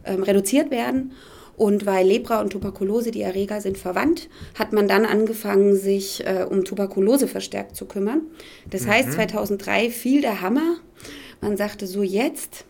[0.06, 1.12] ähm, reduziert werden.
[1.56, 6.46] Und weil Lepra und Tuberkulose, die Erreger sind verwandt, hat man dann angefangen, sich äh,
[6.48, 8.22] um Tuberkulose verstärkt zu kümmern.
[8.70, 8.90] Das mhm.
[8.90, 10.78] heißt, 2003 fiel der Hammer.
[11.42, 12.66] Man sagte so, jetzt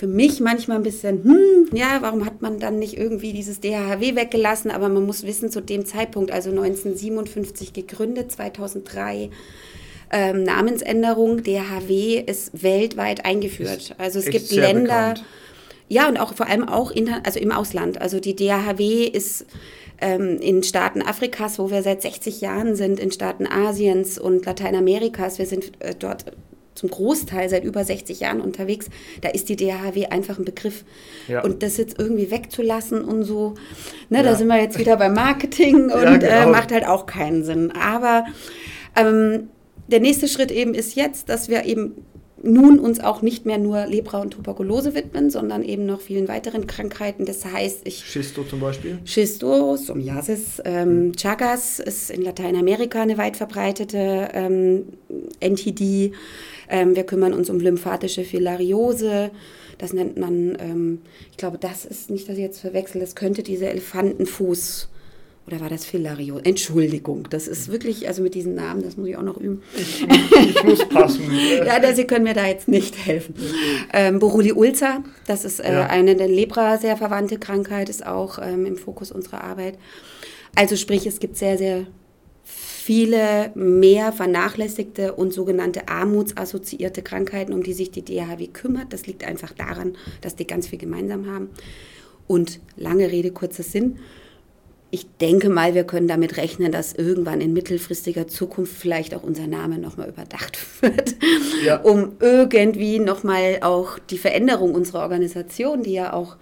[0.00, 4.16] für mich manchmal ein bisschen, hm, ja, warum hat man dann nicht irgendwie dieses DHW
[4.16, 4.70] weggelassen?
[4.70, 9.28] Aber man muss wissen, zu dem Zeitpunkt, also 1957 gegründet, 2003
[10.10, 13.94] ähm, Namensänderung, DHW ist weltweit eingeführt.
[13.98, 15.24] Also es gibt Länder, bekannt.
[15.88, 18.00] ja, und auch vor allem auch in, also im Ausland.
[18.00, 19.44] Also die DHW ist
[20.00, 25.38] ähm, in Staaten Afrikas, wo wir seit 60 Jahren sind, in Staaten Asiens und Lateinamerikas.
[25.38, 26.24] Wir sind äh, dort
[26.80, 28.86] zum Großteil seit über 60 Jahren unterwegs,
[29.20, 30.84] da ist die DHW einfach ein Begriff.
[31.28, 31.42] Ja.
[31.42, 33.54] Und das jetzt irgendwie wegzulassen und so,
[34.08, 34.22] ne, ja.
[34.24, 36.32] da sind wir jetzt wieder beim Marketing und ja, genau.
[36.32, 37.70] äh, macht halt auch keinen Sinn.
[37.72, 38.24] Aber
[38.96, 39.50] ähm,
[39.88, 42.06] der nächste Schritt eben ist jetzt, dass wir eben
[42.42, 46.66] nun uns auch nicht mehr nur Lepra und Tuberkulose widmen, sondern eben noch vielen weiteren
[46.66, 47.26] Krankheiten.
[47.26, 48.04] Das heißt, ich.
[48.04, 48.98] Schisto zum Beispiel?
[49.04, 51.12] Schisto, Psoriasis, ähm, mhm.
[51.16, 54.84] Chagas ist in Lateinamerika eine weit verbreitete ähm,
[55.40, 56.12] NTD.
[56.68, 59.30] Ähm, wir kümmern uns um lymphatische Filariose.
[59.78, 60.98] Das nennt man, ähm,
[61.30, 64.88] ich glaube, das ist nicht, dass ich jetzt verwechsel, das könnte diese Elefantenfuß
[65.50, 66.44] oder war das Filariose?
[66.44, 69.62] Entschuldigung, das ist wirklich, also mit diesen Namen, das muss ich auch noch üben.
[69.76, 71.22] Ich, ich muss passen.
[71.66, 73.34] ja, da, Sie können mir da jetzt nicht helfen.
[73.92, 75.86] Ähm, Boruli Ulcer, das ist äh, ja.
[75.86, 79.76] eine der Lepra sehr verwandte Krankheit, ist auch ähm, im Fokus unserer Arbeit.
[80.54, 81.86] Also sprich, es gibt sehr, sehr
[82.44, 88.92] viele mehr vernachlässigte und sogenannte armutsassoziierte Krankheiten, um die sich die DHW kümmert.
[88.92, 91.50] Das liegt einfach daran, dass die ganz viel gemeinsam haben.
[92.26, 93.98] Und lange Rede, kurzer Sinn.
[94.92, 99.46] Ich denke mal, wir können damit rechnen, dass irgendwann in mittelfristiger Zukunft vielleicht auch unser
[99.46, 101.14] Name nochmal überdacht wird,
[101.64, 101.80] ja.
[101.80, 106.36] um irgendwie nochmal auch die Veränderung unserer Organisation, die ja auch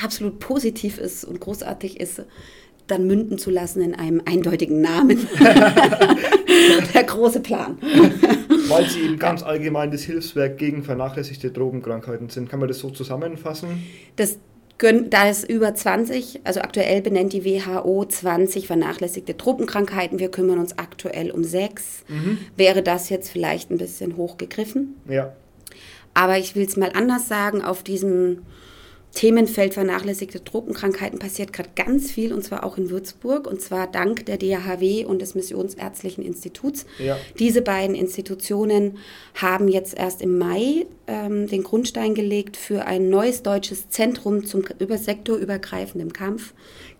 [0.00, 2.22] absolut positiv ist und großartig ist,
[2.86, 5.26] dann münden zu lassen in einem eindeutigen Namen.
[6.94, 7.78] Der große Plan.
[8.68, 12.48] Weil Sie eben ganz allgemein das Hilfswerk gegen vernachlässigte Drogenkrankheiten sind.
[12.48, 13.84] Kann man das so zusammenfassen?
[14.16, 14.38] Das
[14.80, 20.18] da es über 20, also aktuell benennt die WHO 20 vernachlässigte Tropenkrankheiten.
[20.18, 22.04] Wir kümmern uns aktuell um sechs.
[22.08, 22.38] Mhm.
[22.56, 24.96] Wäre das jetzt vielleicht ein bisschen hochgegriffen?
[25.08, 25.34] Ja.
[26.14, 28.42] Aber ich will es mal anders sagen, auf diesem
[29.14, 34.26] Themenfeld vernachlässigte Tropenkrankheiten passiert gerade ganz viel und zwar auch in Würzburg und zwar dank
[34.26, 36.86] der DHW und des Missionsärztlichen Instituts.
[36.98, 37.18] Ja.
[37.38, 38.98] Diese beiden Institutionen
[39.34, 44.64] haben jetzt erst im Mai ähm, den Grundstein gelegt für ein neues deutsches Zentrum zum
[44.78, 46.54] über sektorübergreifenden Kampf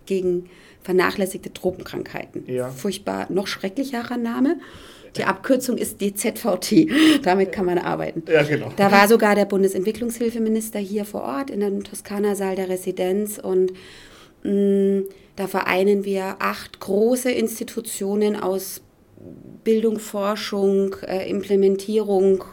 [0.07, 0.51] gegen
[0.83, 2.45] vernachlässigte Tropenkrankheiten.
[2.47, 2.71] Ja.
[2.71, 4.57] Furchtbar noch schrecklicherer Name.
[5.17, 6.89] Die Abkürzung ist DZVT.
[7.23, 8.23] Damit kann man arbeiten.
[8.31, 8.73] Ja, genau.
[8.77, 13.73] Da war sogar der Bundesentwicklungshilfeminister hier vor Ort in dem Toskana-Saal der Residenz und
[14.43, 15.05] mh, mm,
[15.37, 18.83] da vereinen wir acht große Institutionen aus
[19.63, 22.45] Bildung, Forschung, äh, Implementierung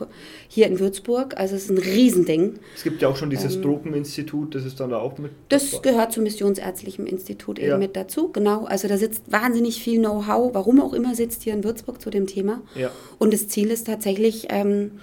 [0.49, 1.37] hier in Würzburg.
[1.37, 2.59] Also es ist ein Riesending.
[2.75, 5.31] Es gibt ja auch schon dieses ähm, Tropeninstitut, das ist dann da auch mit.
[5.47, 5.91] Das dabei.
[5.91, 7.77] gehört zum Missionsärztlichen Institut eben ja.
[7.77, 8.65] mit dazu, genau.
[8.65, 12.27] Also da sitzt wahnsinnig viel Know-how, warum auch immer sitzt hier in Würzburg zu dem
[12.27, 12.61] Thema.
[12.75, 12.91] Ja.
[13.19, 14.99] Und das Ziel ist tatsächlich, ähm,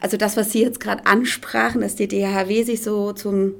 [0.00, 3.54] also das, was Sie jetzt gerade ansprachen, dass die DHW sich so zum,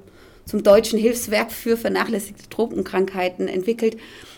[0.45, 3.97] zum deutschen Hilfswerk für vernachlässigte Tropenkrankheiten entwickelt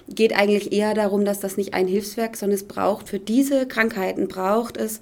[0.08, 4.28] geht eigentlich eher darum, dass das nicht ein Hilfswerk, sondern es braucht für diese Krankheiten
[4.28, 5.00] braucht es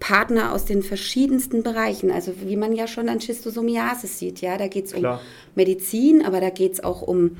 [0.00, 2.10] Partner aus den verschiedensten Bereichen.
[2.10, 5.18] Also wie man ja schon an Schistosomiasis sieht, ja, da geht es um
[5.54, 7.36] Medizin, aber da geht es auch um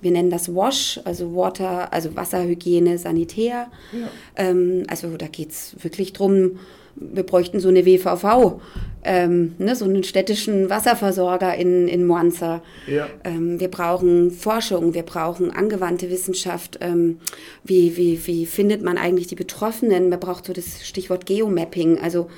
[0.00, 3.68] wir nennen das WASH, also Water, also Wasserhygiene, Sanitär.
[3.92, 4.08] Ja.
[4.36, 6.58] Ähm, also da geht es wirklich darum,
[7.00, 8.60] wir bräuchten so eine WVV,
[9.04, 12.62] ähm, ne, so einen städtischen Wasserversorger in, in Moanza.
[12.86, 13.06] Ja.
[13.24, 16.78] Ähm, wir brauchen Forschung, wir brauchen angewandte Wissenschaft.
[16.80, 17.18] Ähm,
[17.64, 20.08] wie, wie, wie findet man eigentlich die Betroffenen?
[20.08, 21.98] Man braucht so das Stichwort Geomapping.
[22.00, 22.28] Also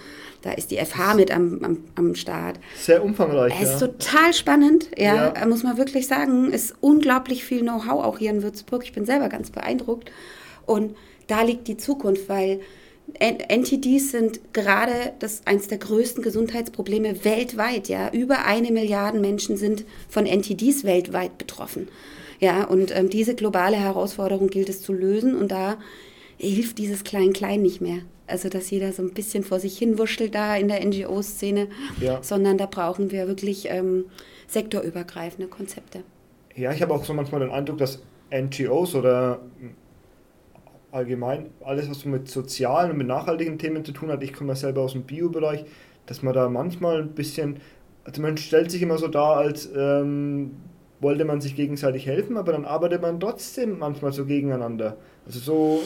[0.42, 2.59] da ist die FH mit am, am, am Start.
[2.79, 3.55] Sehr umfangreich.
[3.61, 3.88] Es ist ja.
[3.88, 6.50] total spannend, ja, ja, muss man wirklich sagen.
[6.53, 8.85] Es ist unglaublich viel Know-how auch hier in Würzburg.
[8.85, 10.11] Ich bin selber ganz beeindruckt.
[10.66, 12.61] Und da liegt die Zukunft, weil
[13.18, 17.88] NTDs sind gerade das eines der größten Gesundheitsprobleme weltweit.
[17.88, 21.88] Ja, über eine Milliarde Menschen sind von NTDs weltweit betroffen.
[22.38, 25.37] Ja, und ähm, diese globale Herausforderung gilt es zu lösen.
[25.37, 25.76] Und da
[26.38, 27.98] hilft dieses Klein-Klein nicht mehr.
[28.31, 31.69] Also, dass jeder so ein bisschen vor sich hin wurschtelt da in der NGO-Szene,
[32.01, 32.23] ja.
[32.23, 34.07] sondern da brauchen wir wirklich ähm,
[34.47, 36.03] sektorübergreifende Konzepte.
[36.55, 39.40] Ja, ich habe auch so manchmal den Eindruck, dass NGOs oder
[40.93, 44.57] allgemein alles, was mit sozialen und mit nachhaltigen Themen zu tun hat, ich komme ja
[44.57, 45.64] selber aus dem Bio-Bereich,
[46.07, 47.59] dass man da manchmal ein bisschen,
[48.05, 50.53] also man stellt sich immer so dar, als ähm,
[51.01, 54.97] wollte man sich gegenseitig helfen, aber dann arbeitet man trotzdem manchmal so gegeneinander.
[55.27, 55.83] Also so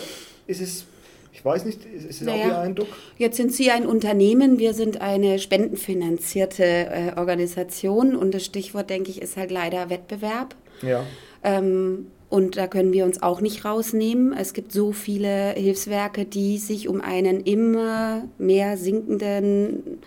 [0.47, 0.87] ist es,
[1.35, 2.43] Ich weiß nicht, ist es Naja.
[2.43, 2.89] auch Ihr Eindruck?
[3.19, 9.11] Jetzt sind Sie ein Unternehmen, wir sind eine spendenfinanzierte äh, Organisation und das Stichwort, denke
[9.11, 10.55] ich, ist halt leider Wettbewerb.
[10.81, 11.05] Ja.
[11.43, 14.33] Ähm, und da können wir uns auch nicht rausnehmen.
[14.33, 19.99] Es gibt so viele Hilfswerke, die sich um einen immer mehr sinkenden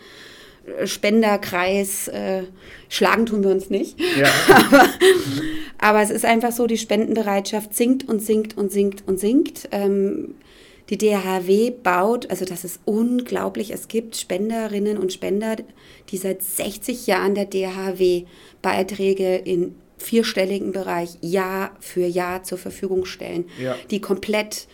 [0.79, 2.43] äh, Spenderkreis äh,
[2.87, 3.99] schlagen, tun wir uns nicht.
[4.17, 4.27] Ja.
[5.77, 9.67] Aber es ist einfach so, die Spendenbereitschaft sinkt und sinkt und sinkt und sinkt.
[9.71, 10.35] Ähm,
[10.89, 15.58] die DHW baut, also das ist unglaublich, es gibt Spenderinnen und Spender,
[16.10, 18.23] die seit 60 Jahren der DHW
[18.62, 23.76] Beiträge in vierstelligen Bereich Jahr für Jahr zur Verfügung stellen, Ja.
[23.91, 24.67] die komplett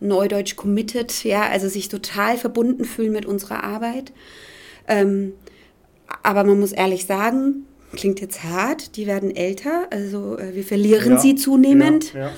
[0.00, 4.12] neudeutsch committed, ja, also sich total verbunden fühlen mit unserer Arbeit.
[4.86, 5.32] Ähm,
[6.22, 11.14] aber man muss ehrlich sagen, klingt jetzt hart, die werden älter, also äh, wir verlieren
[11.14, 11.18] Ja.
[11.18, 12.14] sie zunehmend.
[12.14, 12.30] Ja.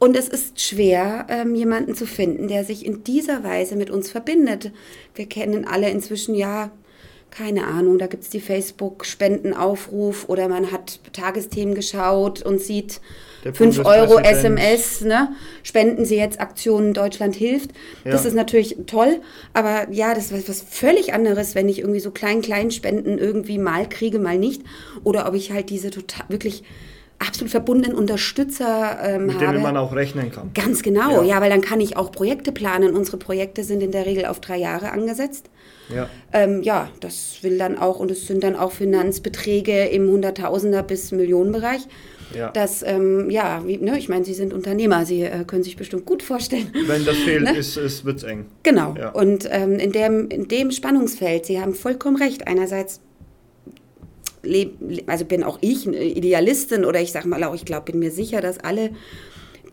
[0.00, 4.10] Und es ist schwer, ähm, jemanden zu finden, der sich in dieser Weise mit uns
[4.10, 4.72] verbindet.
[5.14, 6.70] Wir kennen alle inzwischen ja,
[7.30, 13.00] keine Ahnung, da gibt es die Facebook-Spendenaufruf oder man hat Tagesthemen geschaut und sieht
[13.44, 14.18] Der 5 Euro.
[14.18, 15.32] SMS, ne?
[15.62, 17.70] Spenden Sie jetzt Aktionen Deutschland hilft.
[18.04, 18.28] Das Ja.
[18.30, 19.20] ist natürlich toll,
[19.52, 23.58] aber ja, das ist was völlig anderes, wenn ich irgendwie so klein, klein Spenden irgendwie
[23.58, 24.62] mal kriege, mal nicht.
[25.04, 26.64] Oder ob ich halt diese total, wirklich
[27.20, 29.46] absolut verbundenen Unterstützer ähm, Mit habe.
[29.52, 30.50] denen man auch rechnen kann.
[30.54, 31.36] Ganz genau, Ja.
[31.36, 31.40] ja.
[31.40, 32.96] weil dann kann ich auch Projekte planen.
[32.96, 35.50] Unsere Projekte sind in der Regel auf drei Jahre angesetzt.
[35.94, 36.08] Ja.
[36.32, 41.12] Ähm, ja, das will dann auch, und es sind dann auch Finanzbeträge im Hunderttausender bis
[41.12, 41.82] Millionenbereich.
[42.34, 42.50] Ja.
[42.52, 46.06] Das, ähm, ja, wie, ne, ich meine, Sie sind Unternehmer, Sie äh, können sich bestimmt
[46.06, 46.72] gut vorstellen.
[46.86, 47.56] Wenn das fehlt, Ne?
[47.56, 48.46] ist, ist, wird es eng.
[48.62, 48.94] Genau.
[48.96, 49.08] Ja.
[49.10, 52.46] Und ähm, in, dem, in dem Spannungsfeld, Sie haben vollkommen recht.
[52.46, 53.00] Einerseits,
[55.06, 58.10] also bin auch ich eine Idealistin oder ich sag mal auch, ich glaube, bin mir
[58.10, 58.90] sicher, dass alle,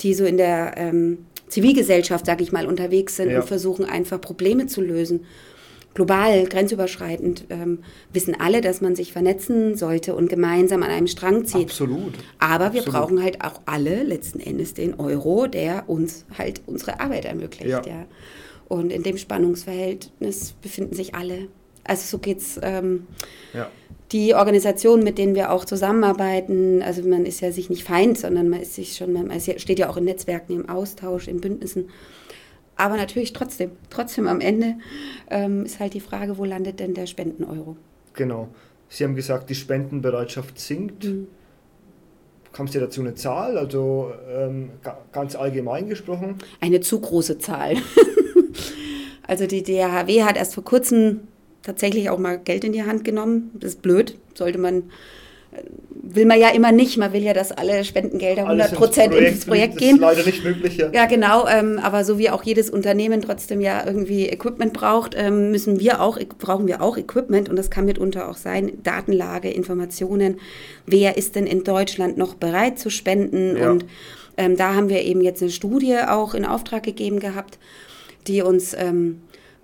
[0.02, 3.40] die so in der ähm, Zivilgesellschaft, sage ich mal, unterwegs sind Ja.
[3.40, 5.22] und versuchen einfach Probleme zu lösen,
[5.94, 7.80] global, grenzüberschreitend, ähm,
[8.14, 11.64] wissen alle, dass man sich vernetzen sollte und gemeinsam an einem Strang zieht.
[11.70, 12.14] Absolut.
[12.38, 12.86] Aber wir Absolut.
[13.00, 17.70] brauchen halt auch alle letzten Endes den Euro, der uns halt unsere Arbeit ermöglicht.
[17.70, 17.82] Ja.
[17.84, 18.06] Ja.
[18.68, 21.48] Und in dem Spannungsverhältnis befinden sich alle.
[21.84, 22.60] Also so geht's.
[22.62, 23.08] Ähm,
[23.54, 23.70] Ja.
[24.12, 28.48] Die Organisationen, mit denen wir auch zusammenarbeiten, also man ist ja sich nicht Feind, sondern
[28.50, 31.90] man ist sich schon, man steht ja auch in Netzwerken, im Austausch, in Bündnissen.
[32.78, 34.76] Aber natürlich trotzdem, trotzdem am Ende
[35.30, 37.76] ähm, ist halt die Frage, wo landet denn der Spenden-Euro?
[38.14, 38.50] Genau.
[38.88, 41.04] Sie haben gesagt, die Spendenbereitschaft sinkt.
[41.04, 41.28] Mhm.
[42.58, 43.58] Haben Sie dazu eine Zahl?
[43.58, 46.36] Also ähm, ga- ganz allgemein gesprochen?
[46.62, 47.76] eine zu große Zahl.
[49.28, 51.22] also die DHW hat erst vor kurzem
[51.68, 53.52] tatsächlich auch mal Geld in die Hand genommen.
[53.54, 54.84] Das ist blöd, sollte man,
[55.52, 55.58] äh,
[55.92, 56.98] will man ja immer nicht.
[56.98, 59.96] Man will ja, dass alle Spendengelder 100 Prozent ins Projekt das gehen.
[59.98, 60.78] ist leider nicht möglich.
[60.78, 60.90] Ja.
[60.94, 61.46] Ja, genau.
[61.46, 66.02] Ähm, aber so wie auch jedes Unternehmen trotzdem ja irgendwie Equipment braucht, ähm, müssen wir
[66.02, 70.40] auch, brauchen wir auch Equipment und das kann mitunter auch sein, Datenlage, Informationen.
[70.86, 73.58] Wer ist denn in Deutschland noch bereit zu spenden?
[73.58, 73.72] Ja.
[73.72, 73.86] Und
[74.38, 77.60] ähm, da haben wir eben jetzt eine Studie auch in Auftrag gegeben gehabt,
[78.28, 79.22] die uns ähm,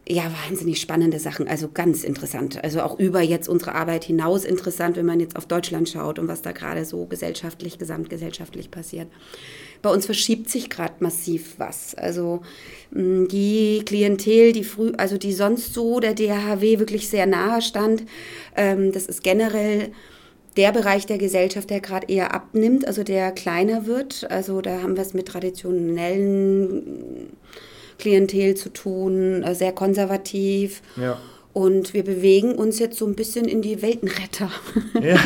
[0.07, 4.97] ja wahnsinnig spannende Sachen, also ganz interessant, also auch über jetzt unsere Arbeit hinaus interessant,
[4.97, 9.07] wenn man jetzt auf Deutschland schaut und was da gerade so gesellschaftlich, gesamtgesellschaftlich passiert.
[9.81, 11.95] Bei uns verschiebt sich gerade massiv was.
[11.95, 12.41] Also
[12.91, 18.03] mh, die Klientel, die früh, also die sonst so der DHW wirklich sehr nahe stand,
[18.55, 19.91] ähm, das ist generell
[20.57, 24.29] der Bereich der Gesellschaft, der gerade eher abnimmt, also der kleiner wird.
[24.29, 27.31] Also da haben wir es mit traditionellen
[28.03, 30.81] Klientel zu tun, äh, sehr konservativ.
[30.97, 31.17] Ja.
[31.53, 34.51] Und wir bewegen uns jetzt so ein bisschen in die Weltenretter.
[35.01, 35.17] Ja.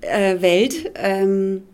[0.40, 0.92] äh.
[0.94, 1.64] Ähm,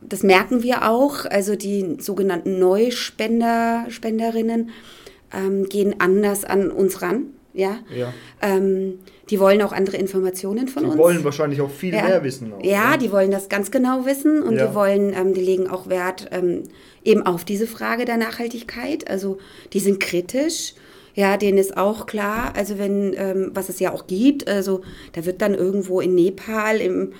[0.00, 1.24] das merken wir auch.
[1.24, 4.70] Also die sogenannten Neuspender, Spenderinnen
[5.32, 7.26] ähm, gehen anders an uns ran.
[7.54, 7.78] Ja.
[7.94, 8.12] ja.
[8.42, 8.98] Ähm,
[9.30, 10.98] die wollen auch andere Informationen von Die uns.
[10.98, 12.04] wollen wahrscheinlich auch viel Ja.
[12.04, 12.52] mehr wissen.
[12.52, 12.98] Auch, ja, ne?
[12.98, 14.66] die wollen das ganz genau wissen und Ja.
[14.68, 16.64] die wollen, ähm, die legen auch Wert ähm,
[17.04, 19.08] eben auf diese Frage der Nachhaltigkeit.
[19.10, 19.38] Also
[19.72, 20.74] die sind kritisch.
[21.14, 24.82] Ja, denen ist auch klar, also wenn, ähm, was es ja auch gibt, also
[25.14, 27.14] da wird dann irgendwo in Nepal im,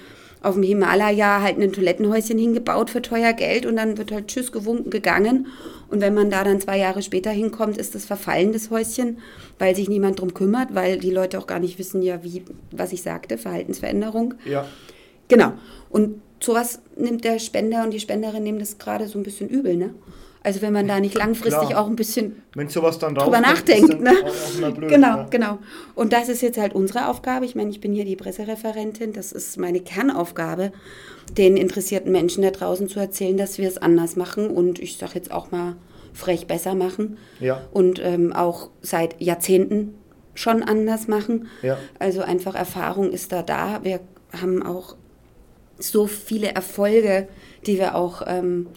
[0.46, 4.52] auf dem Himalaya halt ein Toilettenhäuschen hingebaut für teuer Geld und dann wird halt Tschüss
[4.52, 5.48] gewunken gegangen.
[5.90, 9.18] Und wenn man da dann zwei Jahre später hinkommt, ist das verfallen, das Häuschen,
[9.58, 12.92] weil sich niemand drum kümmert, weil die Leute auch gar nicht wissen, ja, wie, was
[12.92, 14.34] ich sagte, Verhaltensveränderung.
[14.44, 14.66] ja.
[15.28, 15.54] Genau.
[15.90, 19.76] Und sowas nimmt der Spender und die Spenderin nehmen das gerade so ein bisschen übel,
[19.76, 19.90] ne?
[20.46, 21.82] Also wenn man da nicht langfristig Klar.
[21.82, 24.12] auch ein bisschen Wenn sowas dann drüber nachdenkt, ne?
[24.76, 24.90] blöd.
[24.90, 25.26] genau, ja.
[25.28, 25.58] genau.
[25.96, 27.44] Und das ist jetzt halt unsere Aufgabe.
[27.44, 29.12] Ich meine, ich bin hier die Pressereferentin.
[29.12, 30.70] Das ist meine Kernaufgabe,
[31.36, 34.48] den interessierten Menschen da draußen zu erzählen, dass wir es anders machen.
[34.48, 35.74] Und ich sage jetzt auch mal
[36.12, 37.62] frech besser machen Ja.
[37.72, 39.96] und ähm, auch seit Jahrzehnten
[40.34, 41.48] schon anders machen.
[41.62, 41.76] Ja.
[41.98, 43.80] Also einfach Erfahrung ist da da.
[43.82, 43.98] Wir
[44.40, 44.94] haben auch
[45.80, 47.26] so viele Erfolge,
[47.66, 48.68] die wir auch ähm,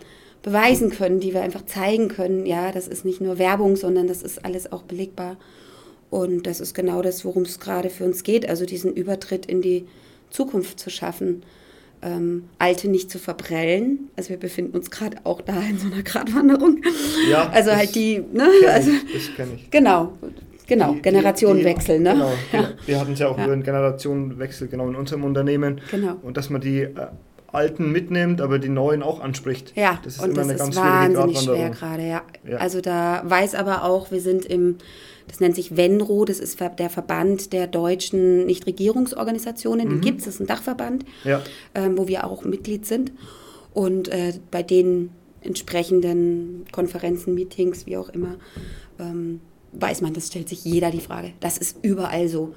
[0.50, 2.46] beweisen können, die wir einfach zeigen können.
[2.46, 5.38] Ja, das ist nicht nur Werbung, sondern das ist alles auch belegbar.
[6.10, 9.62] Und das ist genau das, worum es gerade für uns geht, also diesen Übertritt in
[9.62, 9.86] die
[10.32, 11.44] Zukunft zu schaffen.
[12.02, 14.10] Ähm, Alte nicht zu verprellen.
[14.16, 16.82] Also wir befinden uns gerade auch da in so einer Gratwanderung.
[17.30, 18.50] Ja, also halt die, ne?
[18.62, 19.70] Kenn Also, ich, das kenne ich.
[19.70, 20.14] genau,
[20.66, 22.12] genau, Die- Generationenwechsel, die, ne?
[22.14, 22.70] Genau, Ja.
[22.86, 23.44] Wir hatten es ja auch Ja.
[23.46, 25.82] über den Generationenwechsel genau in unserem Unternehmen.
[25.92, 26.16] Genau.
[26.24, 26.90] Und dass man die äh,
[27.54, 29.74] Alten mitnimmt, aber die Neuen auch anspricht.
[29.76, 32.22] Ja, das ist und immer das eine ist ganz schwierige wahnsinnig schwer gerade, ja.
[32.48, 32.58] Ja.
[32.58, 34.78] Also da weiß aber auch, wir sind im,
[35.28, 39.92] das nennt sich Venro, das ist der Verband der deutschen Nichtregierungsorganisationen, Mhm.
[39.92, 41.42] den gibt es, das ist ein Dachverband, Ja,
[41.76, 43.12] ähm, wo wir auch Mitglied sind.
[43.74, 48.36] Und äh, bei den entsprechenden Konferenzen, Meetings, wie auch immer,
[49.00, 49.42] ähm,
[49.74, 51.32] weiß man, das stellt sich jeder die Frage.
[51.40, 52.54] Das ist überall so.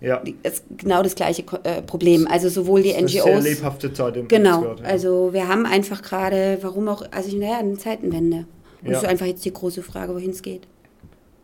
[0.00, 0.22] Ja.
[0.42, 2.26] Ist genau das gleiche äh, Problem.
[2.30, 3.42] Also sowohl die Das ist eine NGOs.
[3.44, 4.86] sehr lebhafte Zeit im Genau, Grad, ja.
[4.86, 8.46] also wir haben einfach gerade, warum auch, also naja, eine Zeitenwende.
[8.82, 8.92] Und Ja.
[8.92, 10.66] das ist einfach jetzt die große Frage, wohin es geht.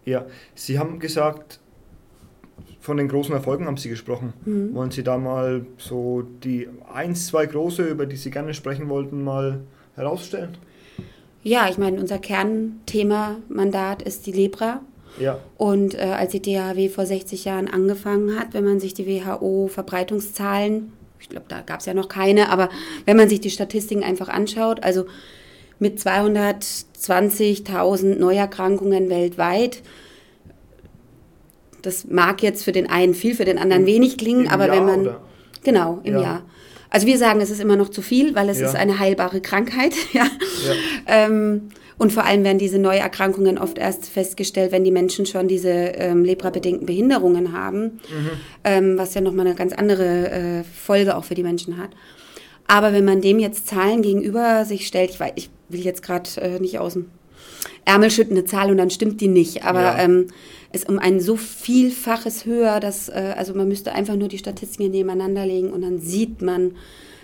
[0.05, 1.61] Ja, Sie haben gesagt,
[2.81, 4.33] von den großen Erfolgen haben Sie gesprochen.
[4.45, 4.75] Mhm.
[4.75, 9.23] Wollen Sie da mal so die eins, zwei große, über die Sie gerne sprechen wollten,
[9.23, 9.61] mal
[9.95, 10.57] herausstellen?
[11.45, 14.81] Ja, ich meine, unser Kernthema, Mandat ist die Lepra.
[15.19, 19.07] Ja, Und äh, als die DHW vor 60 Jahren angefangen hat, wenn man sich die
[19.07, 22.69] WHO-Verbreitungszahlen, ich glaube, da gab es ja noch keine, aber
[23.05, 25.05] wenn man sich die Statistiken einfach anschaut, also
[25.79, 29.83] mit 220.000 Neuerkrankungen weltweit,
[31.83, 34.77] das mag jetzt für den einen viel, für den anderen wenig klingen, im aber Jahr
[34.77, 35.01] wenn man.
[35.03, 35.21] oder?
[35.65, 36.23] Genau, im Ja.
[36.23, 36.43] Jahr.
[36.91, 38.69] Also wir sagen, es ist immer noch zu viel, weil es Ja.
[38.69, 39.93] ist eine heilbare Krankheit.
[40.13, 40.25] Ja.
[40.25, 40.75] ja,
[41.07, 41.69] Ähm,
[42.03, 46.25] und vor allem werden diese Neuerkrankungen oft erst festgestellt, wenn die Menschen schon diese ähm,
[46.25, 48.01] leprabedingten Behinderungen haben,
[48.65, 51.91] ähm, was ja nochmal eine ganz andere äh, Folge auch für die Menschen hat.
[52.67, 56.29] Aber wenn man dem jetzt Zahlen gegenüber sich stellt, ich, weiß, ich will jetzt gerade
[56.41, 57.07] äh, nicht aus dem
[57.85, 59.99] Ärmel schütten eine Zahl und dann stimmt die nicht, aber Ja.
[60.01, 60.27] ähm,
[60.73, 64.91] ist um ein so vielfaches höher, dass äh, also man müsste einfach nur die Statistiken
[64.91, 66.73] nebeneinander legen und dann sieht man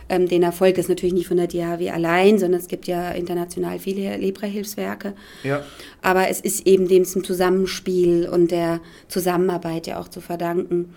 [0.08, 0.78] ähm, den Erfolg.
[0.78, 5.14] Ist natürlich nicht von der DHW allein, sondern es gibt ja international viele Lepra-Hilfswerke.
[5.42, 5.64] ja,
[6.02, 10.94] Aber es ist eben dem zum Zusammenspiel und der Zusammenarbeit ja auch zu verdanken.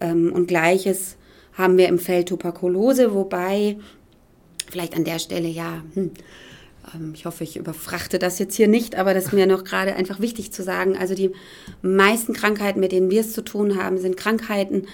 [0.00, 1.16] Ähm, und gleiches
[1.54, 3.76] haben wir im Feld Tuberkulose, wobei
[4.70, 6.12] vielleicht an der Stelle, ja, hm,
[6.94, 9.94] ähm, ich hoffe, ich überfrachte das jetzt hier nicht, aber das ist mir noch gerade
[9.94, 10.96] einfach wichtig zu sagen.
[10.96, 11.32] Also die
[11.82, 14.86] meisten Krankheiten, mit denen wir es zu tun haben, sind Krankheiten,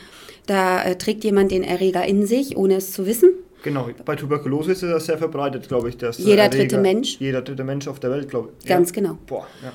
[0.46, 3.30] da äh, trägt jemand den Erreger in sich, ohne es zu wissen.
[3.66, 3.88] Genau.
[4.04, 5.96] Bei Tuberkulose ist ja sehr verbreitet, glaube ich.
[5.98, 7.18] Dass der Jeder dritte Mensch.
[7.20, 8.66] Jeder dritte Mensch auf der Welt, glaube ich.
[8.66, 8.94] Ganz ja.
[8.94, 9.18] genau.
[9.26, 9.72] Boah, ja.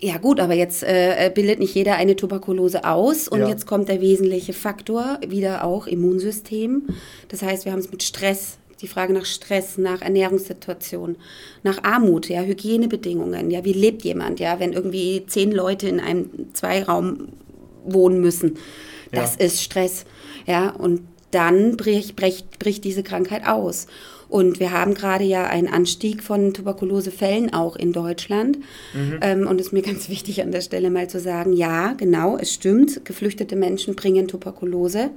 [0.00, 3.48] Ja gut, aber jetzt äh, bildet nicht jeder eine Tuberkulose aus und Ja.
[3.48, 6.84] jetzt kommt der wesentliche Faktor, wieder auch Immunsystem.
[7.26, 11.16] Das heißt, wir haben es mit Stress, die Frage nach Stress, nach Ernährungssituation,
[11.64, 16.30] nach Armut, ja, Hygienebedingungen, ja, wie lebt jemand, ja, wenn irgendwie zehn Leute in einem
[16.52, 17.26] Zweiraum
[17.84, 18.56] wohnen müssen.
[19.10, 19.46] Das Ja.
[19.46, 20.04] ist Stress,
[20.46, 23.86] ja, und dann bricht, bricht, bricht diese Krankheit aus.
[24.28, 28.58] Und wir haben gerade ja einen Anstieg von Tuberkulosefällen auch in Deutschland.
[29.22, 32.36] Ähm, und es ist mir ganz wichtig an der Stelle mal zu sagen, ja, genau,
[32.36, 35.10] es stimmt, geflüchtete Menschen bringen Tuberkulose.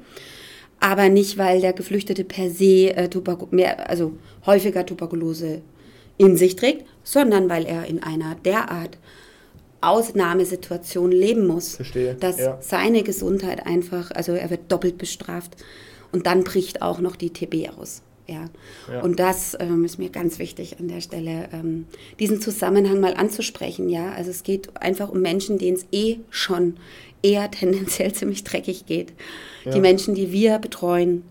[0.79, 3.09] Aber nicht, weil der Geflüchtete per se äh,
[3.51, 4.13] mehr, also
[4.45, 5.61] häufiger Tuberkulose
[6.17, 8.97] in sich trägt, sondern weil er in einer derart
[9.81, 12.57] Ausnahmesituation leben muss, Verstehe, dass ja.
[12.61, 15.57] seine Gesundheit einfach, also er wird doppelt bestraft
[16.11, 18.01] und dann bricht auch noch die TB aus.
[18.27, 18.45] Ja.
[18.89, 19.01] Ja.
[19.01, 21.85] Und das ähm, ist mir ganz wichtig an der Stelle, ähm,
[22.19, 23.89] diesen Zusammenhang mal anzusprechen.
[23.89, 26.77] Ja, also es geht einfach um Menschen, denen es eh schon
[27.21, 29.13] eher tendenziell ziemlich dreckig geht.
[29.65, 29.73] Ja.
[29.73, 31.23] Die Menschen, die wir betreuen,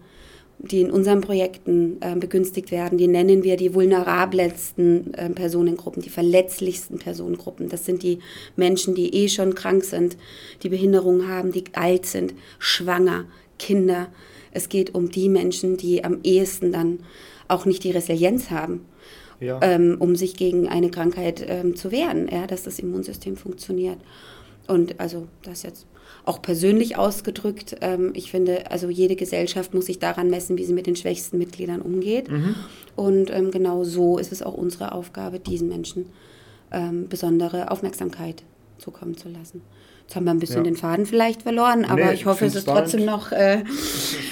[0.62, 6.10] die in unseren Projekten äh, begünstigt werden, die nennen wir die vulnerabelsten äh, Personengruppen, die
[6.10, 7.70] verletzlichsten Personengruppen.
[7.70, 8.18] Das sind die
[8.56, 10.18] Menschen, die eh schon krank sind,
[10.62, 13.24] die Behinderungen haben, die alt sind, schwanger,
[13.58, 14.08] Kinder.
[14.52, 17.00] Es geht um die Menschen, die am ehesten dann
[17.48, 18.84] auch nicht die Resilienz haben,
[19.40, 19.58] Ja.
[19.62, 23.98] ähm, um sich gegen eine Krankheit ähm, zu wehren, ja, dass das Immunsystem funktioniert.
[24.68, 25.86] Und also das jetzt
[26.24, 30.74] auch persönlich ausgedrückt, ähm, ich finde, also jede Gesellschaft muss sich daran messen, wie sie
[30.74, 32.28] mit den schwächsten Mitgliedern umgeht.
[32.94, 36.06] Und ähm, genau so ist es auch unsere Aufgabe, diesen Menschen
[36.72, 38.42] ähm, besondere Aufmerksamkeit
[38.78, 39.62] zukommen zu lassen.
[40.10, 40.62] Jetzt haben wir ein bisschen Ja.
[40.64, 43.62] den Faden vielleicht verloren, aber Nee, ich hoffe, es ist trotzdem noch äh,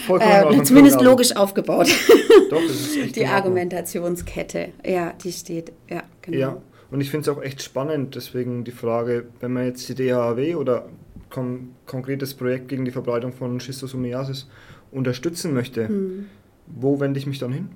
[0.08, 1.86] äh, zumindest logisch aufgebaut.
[2.50, 3.24] Doch, das ist echt die.
[3.24, 6.36] Argumentationskette, ja, die steht, ja, genau.
[6.36, 6.56] Ja,
[6.90, 10.56] Und ich finde es auch echt spannend, deswegen die Frage, wenn man jetzt die DHW
[10.56, 10.88] oder
[11.30, 14.48] kon konkretes Projekt gegen die Verbreitung von Schistosomiasis
[14.90, 16.26] unterstützen möchte, mhm.
[16.66, 17.68] wo wende ich mich dann hin?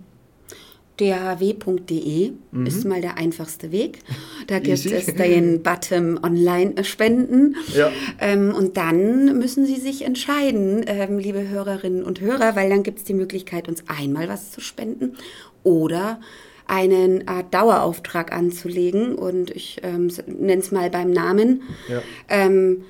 [1.01, 2.67] dhw.de mhm.
[2.67, 4.01] ist mal der einfachste Weg.
[4.47, 7.57] Da gibt es den Button Online-Spenden.
[7.75, 7.91] Ja.
[8.21, 12.99] Ähm, und dann müssen Sie sich entscheiden, ähm, liebe Hörerinnen und Hörer, weil dann gibt
[12.99, 15.17] es die Möglichkeit, uns einmal was zu spenden
[15.63, 16.21] oder
[16.67, 19.15] einen Art Dauerauftrag anzulegen.
[19.15, 21.63] Und ich ähm, nenne es mal beim Namen.
[21.89, 22.03] Ja.
[22.29, 22.85] Ähm,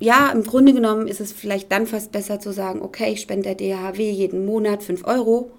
[0.00, 3.54] ja, im Grunde genommen ist es vielleicht dann fast besser zu sagen, okay, ich spende
[3.54, 5.50] der DHW jeden Monat 5 Euro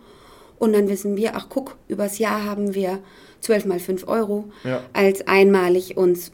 [0.60, 3.00] und dann wissen wir, ach guck, übers Jahr haben wir
[3.42, 4.84] 12 mal 5 Euro, ja.
[4.94, 6.32] als einmalig uns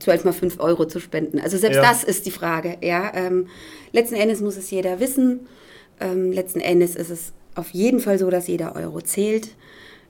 [0.00, 1.38] 12 mal 5 Euro zu spenden.
[1.38, 1.82] Also selbst ja.
[1.82, 2.76] das ist die Frage.
[2.82, 3.12] Ja?
[3.14, 3.46] Ähm,
[3.92, 5.46] letzten Endes muss es jeder wissen.
[6.00, 9.54] Ähm, letzten Endes ist es auf jeden Fall so, dass jeder Euro zählt.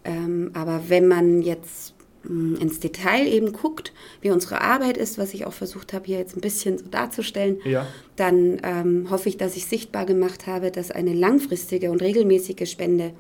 [0.05, 1.95] Ähm, aber wenn man jetzt
[2.25, 6.37] ins Detail eben guckt, wie unsere Arbeit ist, was ich auch versucht habe, hier jetzt
[6.37, 7.87] ein bisschen so darzustellen, ja.
[8.17, 13.13] dann ähm, hoffe ich, dass ich sichtbar gemacht habe, dass eine langfristige und regelmäßige Spende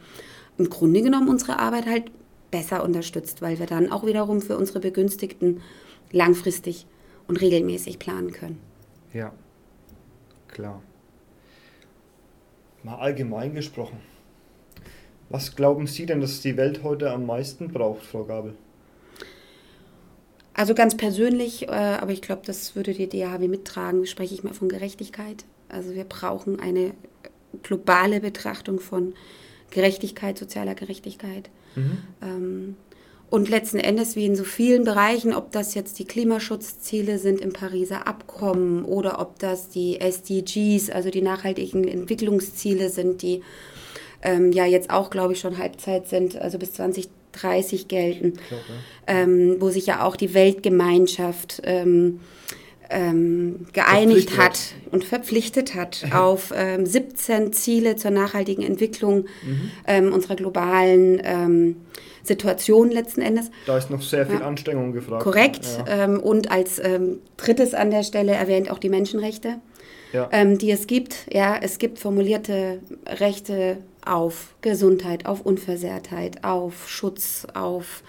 [0.59, 2.11] im Grunde genommen unsere Arbeit halt
[2.51, 5.63] besser unterstützt, weil wir dann auch wiederum für unsere Begünstigten
[6.13, 6.87] langfristig
[7.27, 8.61] und regelmäßig planen können.
[9.13, 9.33] Ja,
[10.49, 10.83] klar.
[12.83, 13.99] Mal allgemein gesprochen.
[15.29, 18.55] Was glauben Sie denn, dass die Welt heute am meisten braucht, Frau Gabel?
[20.55, 24.53] Also ganz persönlich, äh, aber ich glaube, das würde die DHW mittragen, spreche ich mal
[24.53, 25.45] von Gerechtigkeit.
[25.69, 26.93] Also wir brauchen eine
[27.63, 29.15] globale Betrachtung von
[29.71, 31.49] Gerechtigkeit, sozialer Gerechtigkeit.
[31.75, 31.99] Mhm.
[32.23, 32.77] Ähm,
[33.31, 37.55] und letzten Endes, wie in so vielen Bereichen, ob das jetzt die Klimaschutzziele sind im
[37.55, 43.43] Pariser Abkommen oder ob das die SDGs, also die nachhaltigen Entwicklungsziele sind, die
[44.21, 48.63] ähm, ja jetzt auch, glaube ich, schon Halbzeit sind, also bis 2030 30 gelten, glaube,
[49.07, 52.21] ähm, wo sich ja auch die Weltgemeinschaft ähm,
[52.91, 56.53] ähm, geeinigt hat und verpflichtet hat auf
[56.83, 59.71] 17 ähm, Ziele zur nachhaltigen Entwicklung mhm.
[59.87, 61.77] Ähm, unserer globalen ähm,
[62.23, 63.51] Situation letzten Endes.
[63.67, 64.47] Da ist noch sehr viel ja.
[64.47, 65.25] Anstrengung gefragt.
[65.25, 65.67] Korrekt.
[65.89, 66.05] Ja.
[66.07, 66.81] und als
[67.37, 69.57] drittes an der Stelle erwähnt auch die Menschenrechte,
[70.13, 70.45] ja.
[70.45, 71.27] die es gibt.
[71.33, 72.79] Ja, es gibt formulierte
[73.19, 78.03] Rechte auf Gesundheit, auf Unversehrtheit, auf Schutz, auf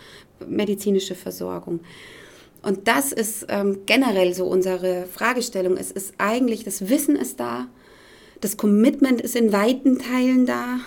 [0.46, 1.82] medizinische Versorgung.
[2.62, 5.78] Und das ist ähm, generell so unsere Fragestellung.
[5.78, 7.68] Es ist eigentlich, das Wissen ist da,
[8.40, 10.80] das Commitment ist in weiten Teilen da,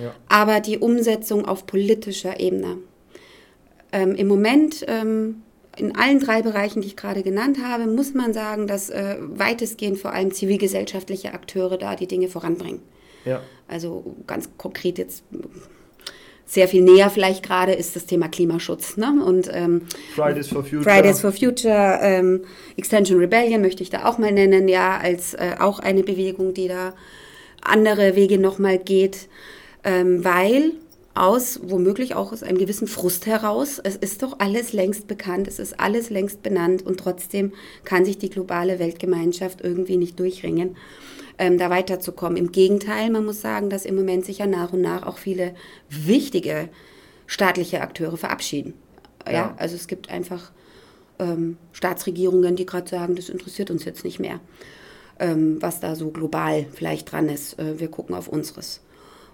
[0.00, 0.14] ja.
[0.28, 2.78] aber die Umsetzung auf politischer Ebene.
[3.92, 5.42] Ähm, Im Moment, ähm,
[5.76, 9.98] in allen drei Bereichen, die ich gerade genannt habe, muss man sagen, dass äh, weitestgehend
[9.98, 12.82] vor allem zivilgesellschaftliche Akteure da die Dinge voranbringen.
[13.24, 13.42] Ja.
[13.66, 15.24] Also ganz konkret jetzt
[16.48, 18.96] sehr viel näher vielleicht gerade ist das Thema Klimaschutz.
[18.96, 19.22] Ne?
[19.22, 19.82] Und ähm,
[20.14, 20.82] Fridays for Future.
[20.82, 22.40] Fridays for Future, ähm,
[22.76, 26.68] Extension Rebellion möchte ich da auch mal nennen, ja, als äh, auch eine Bewegung, die
[26.68, 26.94] da
[27.60, 29.28] andere Wege nochmal geht,
[29.84, 30.72] ähm, weil
[31.14, 35.58] aus womöglich auch aus einem gewissen Frust heraus, es ist doch alles längst bekannt, es
[35.58, 37.52] ist alles längst benannt und trotzdem
[37.84, 40.76] kann sich die globale Weltgemeinschaft irgendwie nicht durchringen
[41.38, 42.36] ähm, da weiterzukommen.
[42.36, 45.54] Im Gegenteil, man muss sagen, dass im Moment sich ja nach und nach auch viele
[45.88, 46.68] wichtige
[47.26, 48.74] staatliche Akteure verabschieden.
[49.26, 50.52] Ja, ja also es gibt einfach
[51.18, 54.40] ähm, Staatsregierungen, die gerade sagen, das interessiert uns jetzt nicht mehr,
[55.18, 57.58] ähm, was da so global vielleicht dran ist.
[57.58, 58.80] Äh, wir gucken auf unseres.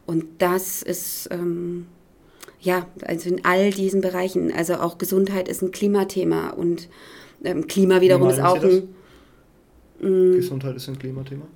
[0.07, 1.87] Und das ist ähm,
[2.65, 6.89] ja, also in all diesen Bereichen, also auch Gesundheit ist ein Klimathema und
[7.45, 8.89] ähm, Klima wiederum ist auch ein.
[10.01, 10.37] Mm.
[10.37, 11.47] Gesundheit ist ein Klimathema?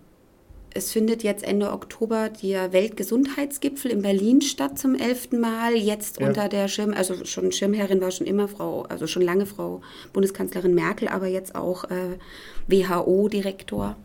[0.74, 5.74] Es findet jetzt Ende Oktober der Weltgesundheitsgipfel in Berlin statt zum elften Mal.
[5.74, 6.26] Jetzt ja.
[6.26, 9.80] unter der Schirm, also schon Schirmherrin war schon immer Frau, also schon lange Frau
[10.12, 12.18] Bundeskanzlerin Merkel, aber jetzt auch äh,
[12.66, 13.96] WHO-Direktor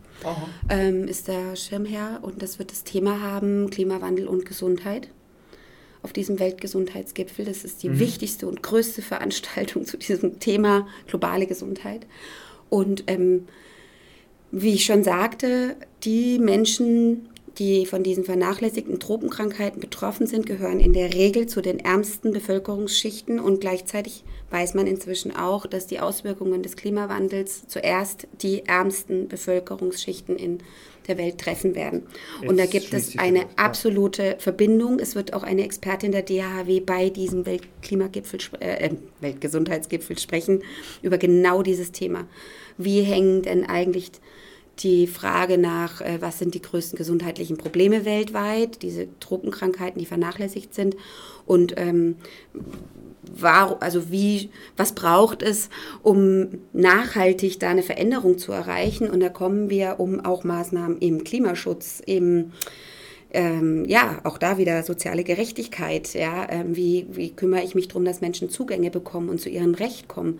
[0.70, 5.08] ähm, ist der Schirmherr und das wird das Thema haben Klimawandel und Gesundheit
[6.02, 7.44] auf diesem Weltgesundheitsgipfel.
[7.44, 7.98] Das ist die mhm.
[7.98, 12.06] wichtigste und größte Veranstaltung zu diesem Thema globale Gesundheit.
[12.68, 13.46] Und ähm,
[14.56, 15.74] wie ich schon sagte,
[16.04, 17.28] die Menschen,
[17.58, 23.40] die von diesen vernachlässigten Tropenkrankheiten betroffen sind, gehören in der Regel zu den ärmsten Bevölkerungsschichten
[23.40, 30.36] und gleichzeitig weiß man inzwischen auch, dass die Auswirkungen des Klimawandels zuerst die ärmsten Bevölkerungsschichten
[30.36, 30.58] in
[31.08, 32.04] der Welt treffen werden.
[32.46, 34.98] Und da gibt es eine absolute Verbindung.
[35.00, 38.90] Es wird auch eine Expertin der DHW bei diesem Weltklimagipfel, äh,
[39.20, 40.62] Weltgesundheitsgipfel sprechen
[41.02, 42.26] über genau dieses Thema.
[42.78, 44.12] Wie hängen denn eigentlich
[44.80, 50.74] die Frage nach, äh, was sind die größten gesundheitlichen Probleme weltweit, diese Tropenkrankheiten, die vernachlässigt
[50.74, 50.96] sind
[51.46, 52.16] und ähm,
[53.32, 55.70] war, also wie, was braucht es,
[56.02, 59.08] um nachhaltig da eine Veränderung zu erreichen?
[59.08, 62.52] Und da kommen wir um auch Maßnahmen im Klimaschutz, im
[63.32, 66.14] ähm, ja, auch da wieder soziale Gerechtigkeit.
[66.14, 69.74] Ja, ähm, wie, wie kümmere ich mich darum, dass Menschen Zugänge bekommen und zu ihrem
[69.74, 70.38] Recht kommen?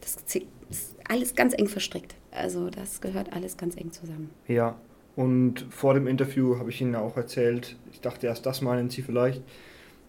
[0.00, 2.14] Das ist alles ganz eng verstrickt.
[2.32, 4.30] Also das gehört alles ganz eng zusammen.
[4.46, 4.76] Ja,
[5.16, 9.02] und vor dem Interview habe ich Ihnen auch erzählt, ich dachte erst, das meinen Sie
[9.02, 9.42] vielleicht,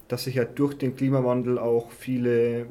[0.08, 2.66] dass sich ja durch den Klimawandel auch viele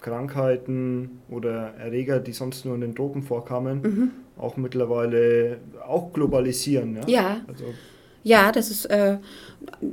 [0.00, 4.10] Krankheiten oder Erreger, die sonst nur in den Tropen vorkamen, mhm.
[4.36, 6.96] auch mittlerweile auch globalisieren.
[6.96, 7.40] Ja, ja.
[7.48, 7.64] Also,
[8.22, 9.18] ja, das ist, äh,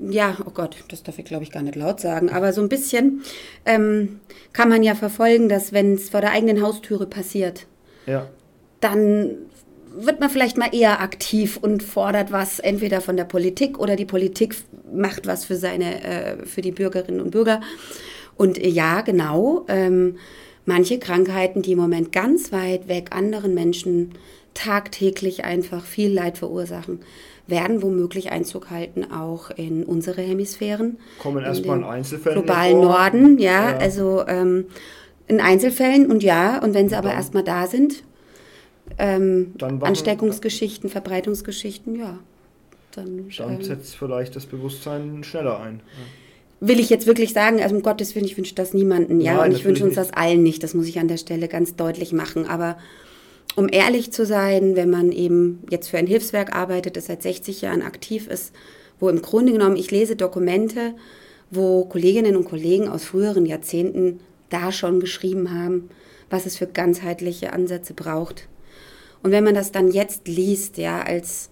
[0.09, 2.69] ja, oh Gott, das darf ich glaube ich gar nicht laut sagen, aber so ein
[2.69, 3.21] bisschen
[3.65, 4.19] ähm,
[4.53, 7.67] kann man ja verfolgen, dass wenn es vor der eigenen Haustüre passiert,
[8.07, 8.27] ja.
[8.83, 9.37] Dann
[9.95, 14.05] wird man vielleicht mal eher aktiv und fordert was entweder von der Politik oder die
[14.05, 14.55] Politik
[14.91, 17.61] macht was für seine, äh, für die Bürgerinnen und Bürger.
[18.35, 20.17] Und äh, ja, genau, ähm,
[20.65, 24.13] manche Krankheiten, die im Moment ganz weit weg anderen Menschen
[24.53, 26.99] tagtäglich einfach viel Leid verursachen,
[27.47, 30.97] werden womöglich Einzug halten auch in unsere Hemisphären.
[31.19, 32.43] Kommen erstmal in Einzelfällen.
[32.43, 33.77] Globalen Norden, ja, ja.
[33.77, 34.65] also ähm,
[35.27, 38.03] in Einzelfällen und ja, und wenn sie aber erstmal da sind,
[38.97, 42.19] ähm, Ansteckungsgeschichten, Verbreitungsgeschichten, ja.
[42.91, 45.81] Dann, dann ähm, setzt vielleicht das Bewusstsein schneller ein.
[45.81, 46.67] Ja.
[46.67, 49.49] Will ich jetzt wirklich sagen, also um Gottes Willen, ich wünsche das niemanden, ja, Nein,
[49.51, 50.09] und ich wünsche uns nicht.
[50.09, 52.77] das allen nicht, das muss ich an der Stelle ganz deutlich machen, aber
[53.55, 57.61] um ehrlich zu sein, wenn man eben jetzt für ein Hilfswerk arbeitet, das seit 60
[57.61, 58.53] Jahren aktiv ist,
[58.99, 60.93] wo im Grunde genommen ich lese Dokumente,
[61.51, 64.19] wo Kolleginnen und Kollegen aus früheren Jahrzehnten
[64.49, 65.89] da schon geschrieben haben,
[66.29, 68.47] was es für ganzheitliche Ansätze braucht.
[69.23, 71.49] Und wenn man das dann jetzt liest, ja, als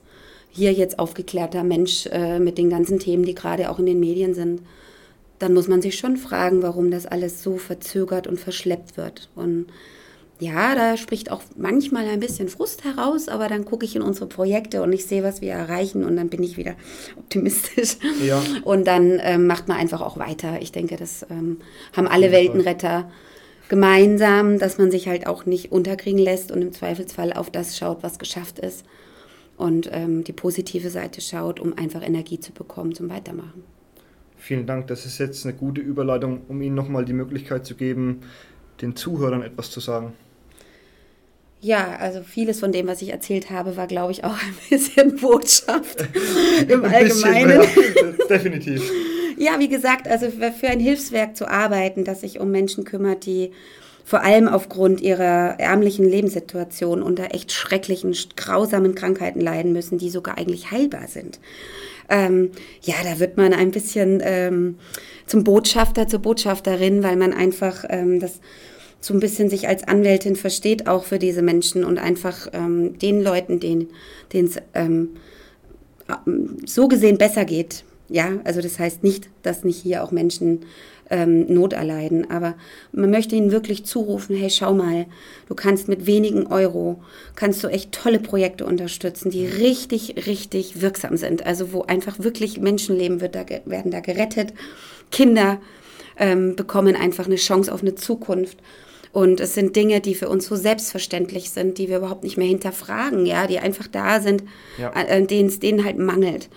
[0.50, 4.34] hier jetzt aufgeklärter Mensch äh, mit den ganzen Themen, die gerade auch in den Medien
[4.34, 4.62] sind,
[5.40, 9.30] dann muss man sich schon fragen, warum das alles so verzögert und verschleppt wird.
[9.36, 9.68] Und
[10.40, 14.26] ja, da spricht auch manchmal ein bisschen Frust heraus, aber dann gucke ich in unsere
[14.26, 16.76] Projekte und ich sehe, was wir erreichen und dann bin ich wieder
[17.18, 17.98] optimistisch.
[18.26, 18.42] Ja.
[18.64, 20.62] Und dann ähm, macht man einfach auch weiter.
[20.62, 21.60] Ich denke, das ähm,
[21.96, 23.10] haben alle Weltenretter
[23.72, 28.04] gemeinsam, dass man sich halt auch nicht unterkriegen lässt und im Zweifelsfall auf das schaut,
[28.04, 28.86] was geschafft ist
[29.56, 33.64] und ähm, die positive Seite schaut, um einfach Energie zu bekommen zum Weitermachen.
[34.36, 34.88] Vielen Dank.
[34.88, 38.24] Das ist jetzt eine gute Überleitung, um Ihnen nochmal die Möglichkeit zu geben,
[38.82, 40.12] den Zuhörern etwas zu sagen.
[41.62, 45.16] Ja, also vieles von dem, was ich erzählt habe, war, glaube ich, auch ein bisschen
[45.16, 46.02] Botschaft
[46.68, 47.60] im Allgemeinen.
[47.62, 48.92] Bisschen, ja, definitiv.
[49.42, 53.50] Ja, wie gesagt, also für ein Hilfswerk zu arbeiten, das sich um Menschen kümmert, die
[54.06, 60.38] vor allem aufgrund ihrer ärmlichen Lebenssituation unter echt schrecklichen, grausamen Krankheiten leiden müssen, die sogar
[60.38, 61.40] eigentlich heilbar sind.
[62.08, 62.52] Ähm,
[62.84, 64.78] ja, da wird man ein bisschen ähm,
[65.26, 68.42] zum Botschafter, zur Botschafterin, weil man einfach ähm, das
[69.00, 73.24] so ein bisschen sich als Anwältin versteht, auch für diese Menschen und einfach ähm, den
[73.24, 73.90] Leuten, denen
[74.32, 75.16] es ähm,
[76.64, 80.66] so gesehen besser geht, ja, also das heißt nicht, dass nicht hier auch Menschen
[81.10, 82.56] ähm, Not erleiden, aber
[82.92, 85.06] man möchte ihnen wirklich zurufen, hey, schau mal,
[85.48, 87.04] du kannst mit wenigen Euro,
[87.36, 91.46] kannst du echt tolle Projekte unterstützen, die richtig, richtig wirksam sind.
[91.46, 94.54] Also wo einfach wirklich Menschenleben wird da, werden da gerettet,
[95.12, 95.60] Kinder
[96.18, 98.58] ähm, bekommen einfach eine Chance auf eine Zukunft.
[99.14, 102.48] Und es sind Dinge, die für uns so selbstverständlich sind, die wir überhaupt nicht mehr
[102.48, 104.44] hinterfragen, ja, die einfach da sind,
[104.78, 104.94] ja.
[104.94, 106.50] äh, denen es denen halt mangelt.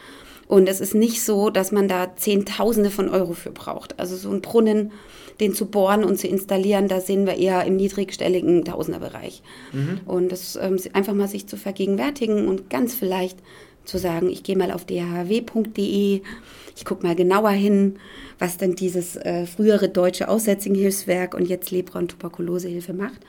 [0.46, 3.98] Und es ist nicht so, dass man da Zehntausende von Euro für braucht.
[3.98, 4.92] Also so ein Brunnen,
[5.40, 9.42] den zu bohren und zu installieren, da sehen wir eher im niedrigstelligen Tausenderbereich.
[9.72, 10.00] Mhm.
[10.06, 13.38] Und das ähm, einfach mal sich zu vergegenwärtigen und ganz vielleicht
[13.84, 16.22] zu sagen, ich gehe mal auf dhw.de,
[16.76, 17.96] ich gucke mal genauer hin,
[18.38, 23.20] was denn dieses äh, frühere deutsche Aussätzigenhilfswerk und jetzt Lepra- und Tuberkulosehilfe macht.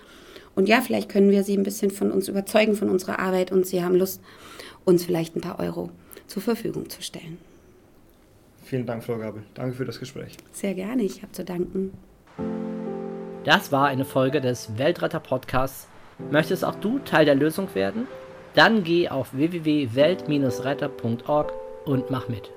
[0.56, 3.66] Und ja, vielleicht können wir Sie ein bisschen von uns überzeugen, von unserer Arbeit und
[3.66, 4.22] Sie haben Lust,
[4.86, 5.90] uns vielleicht ein paar Euro
[6.28, 7.38] zur Verfügung zu stellen.
[8.64, 9.44] Vielen Dank, Frau Gabel.
[9.54, 10.38] Danke für das Gespräch.
[10.52, 11.94] Sehr gerne, ich habe zu danken.
[13.44, 15.88] Das war eine Folge des Weltretter Podcasts.
[16.32, 18.08] Möchtest auch du Teil der Lösung werden?
[18.56, 21.54] Dann geh auf www.welt-retter.org
[21.86, 22.50] und mach mit.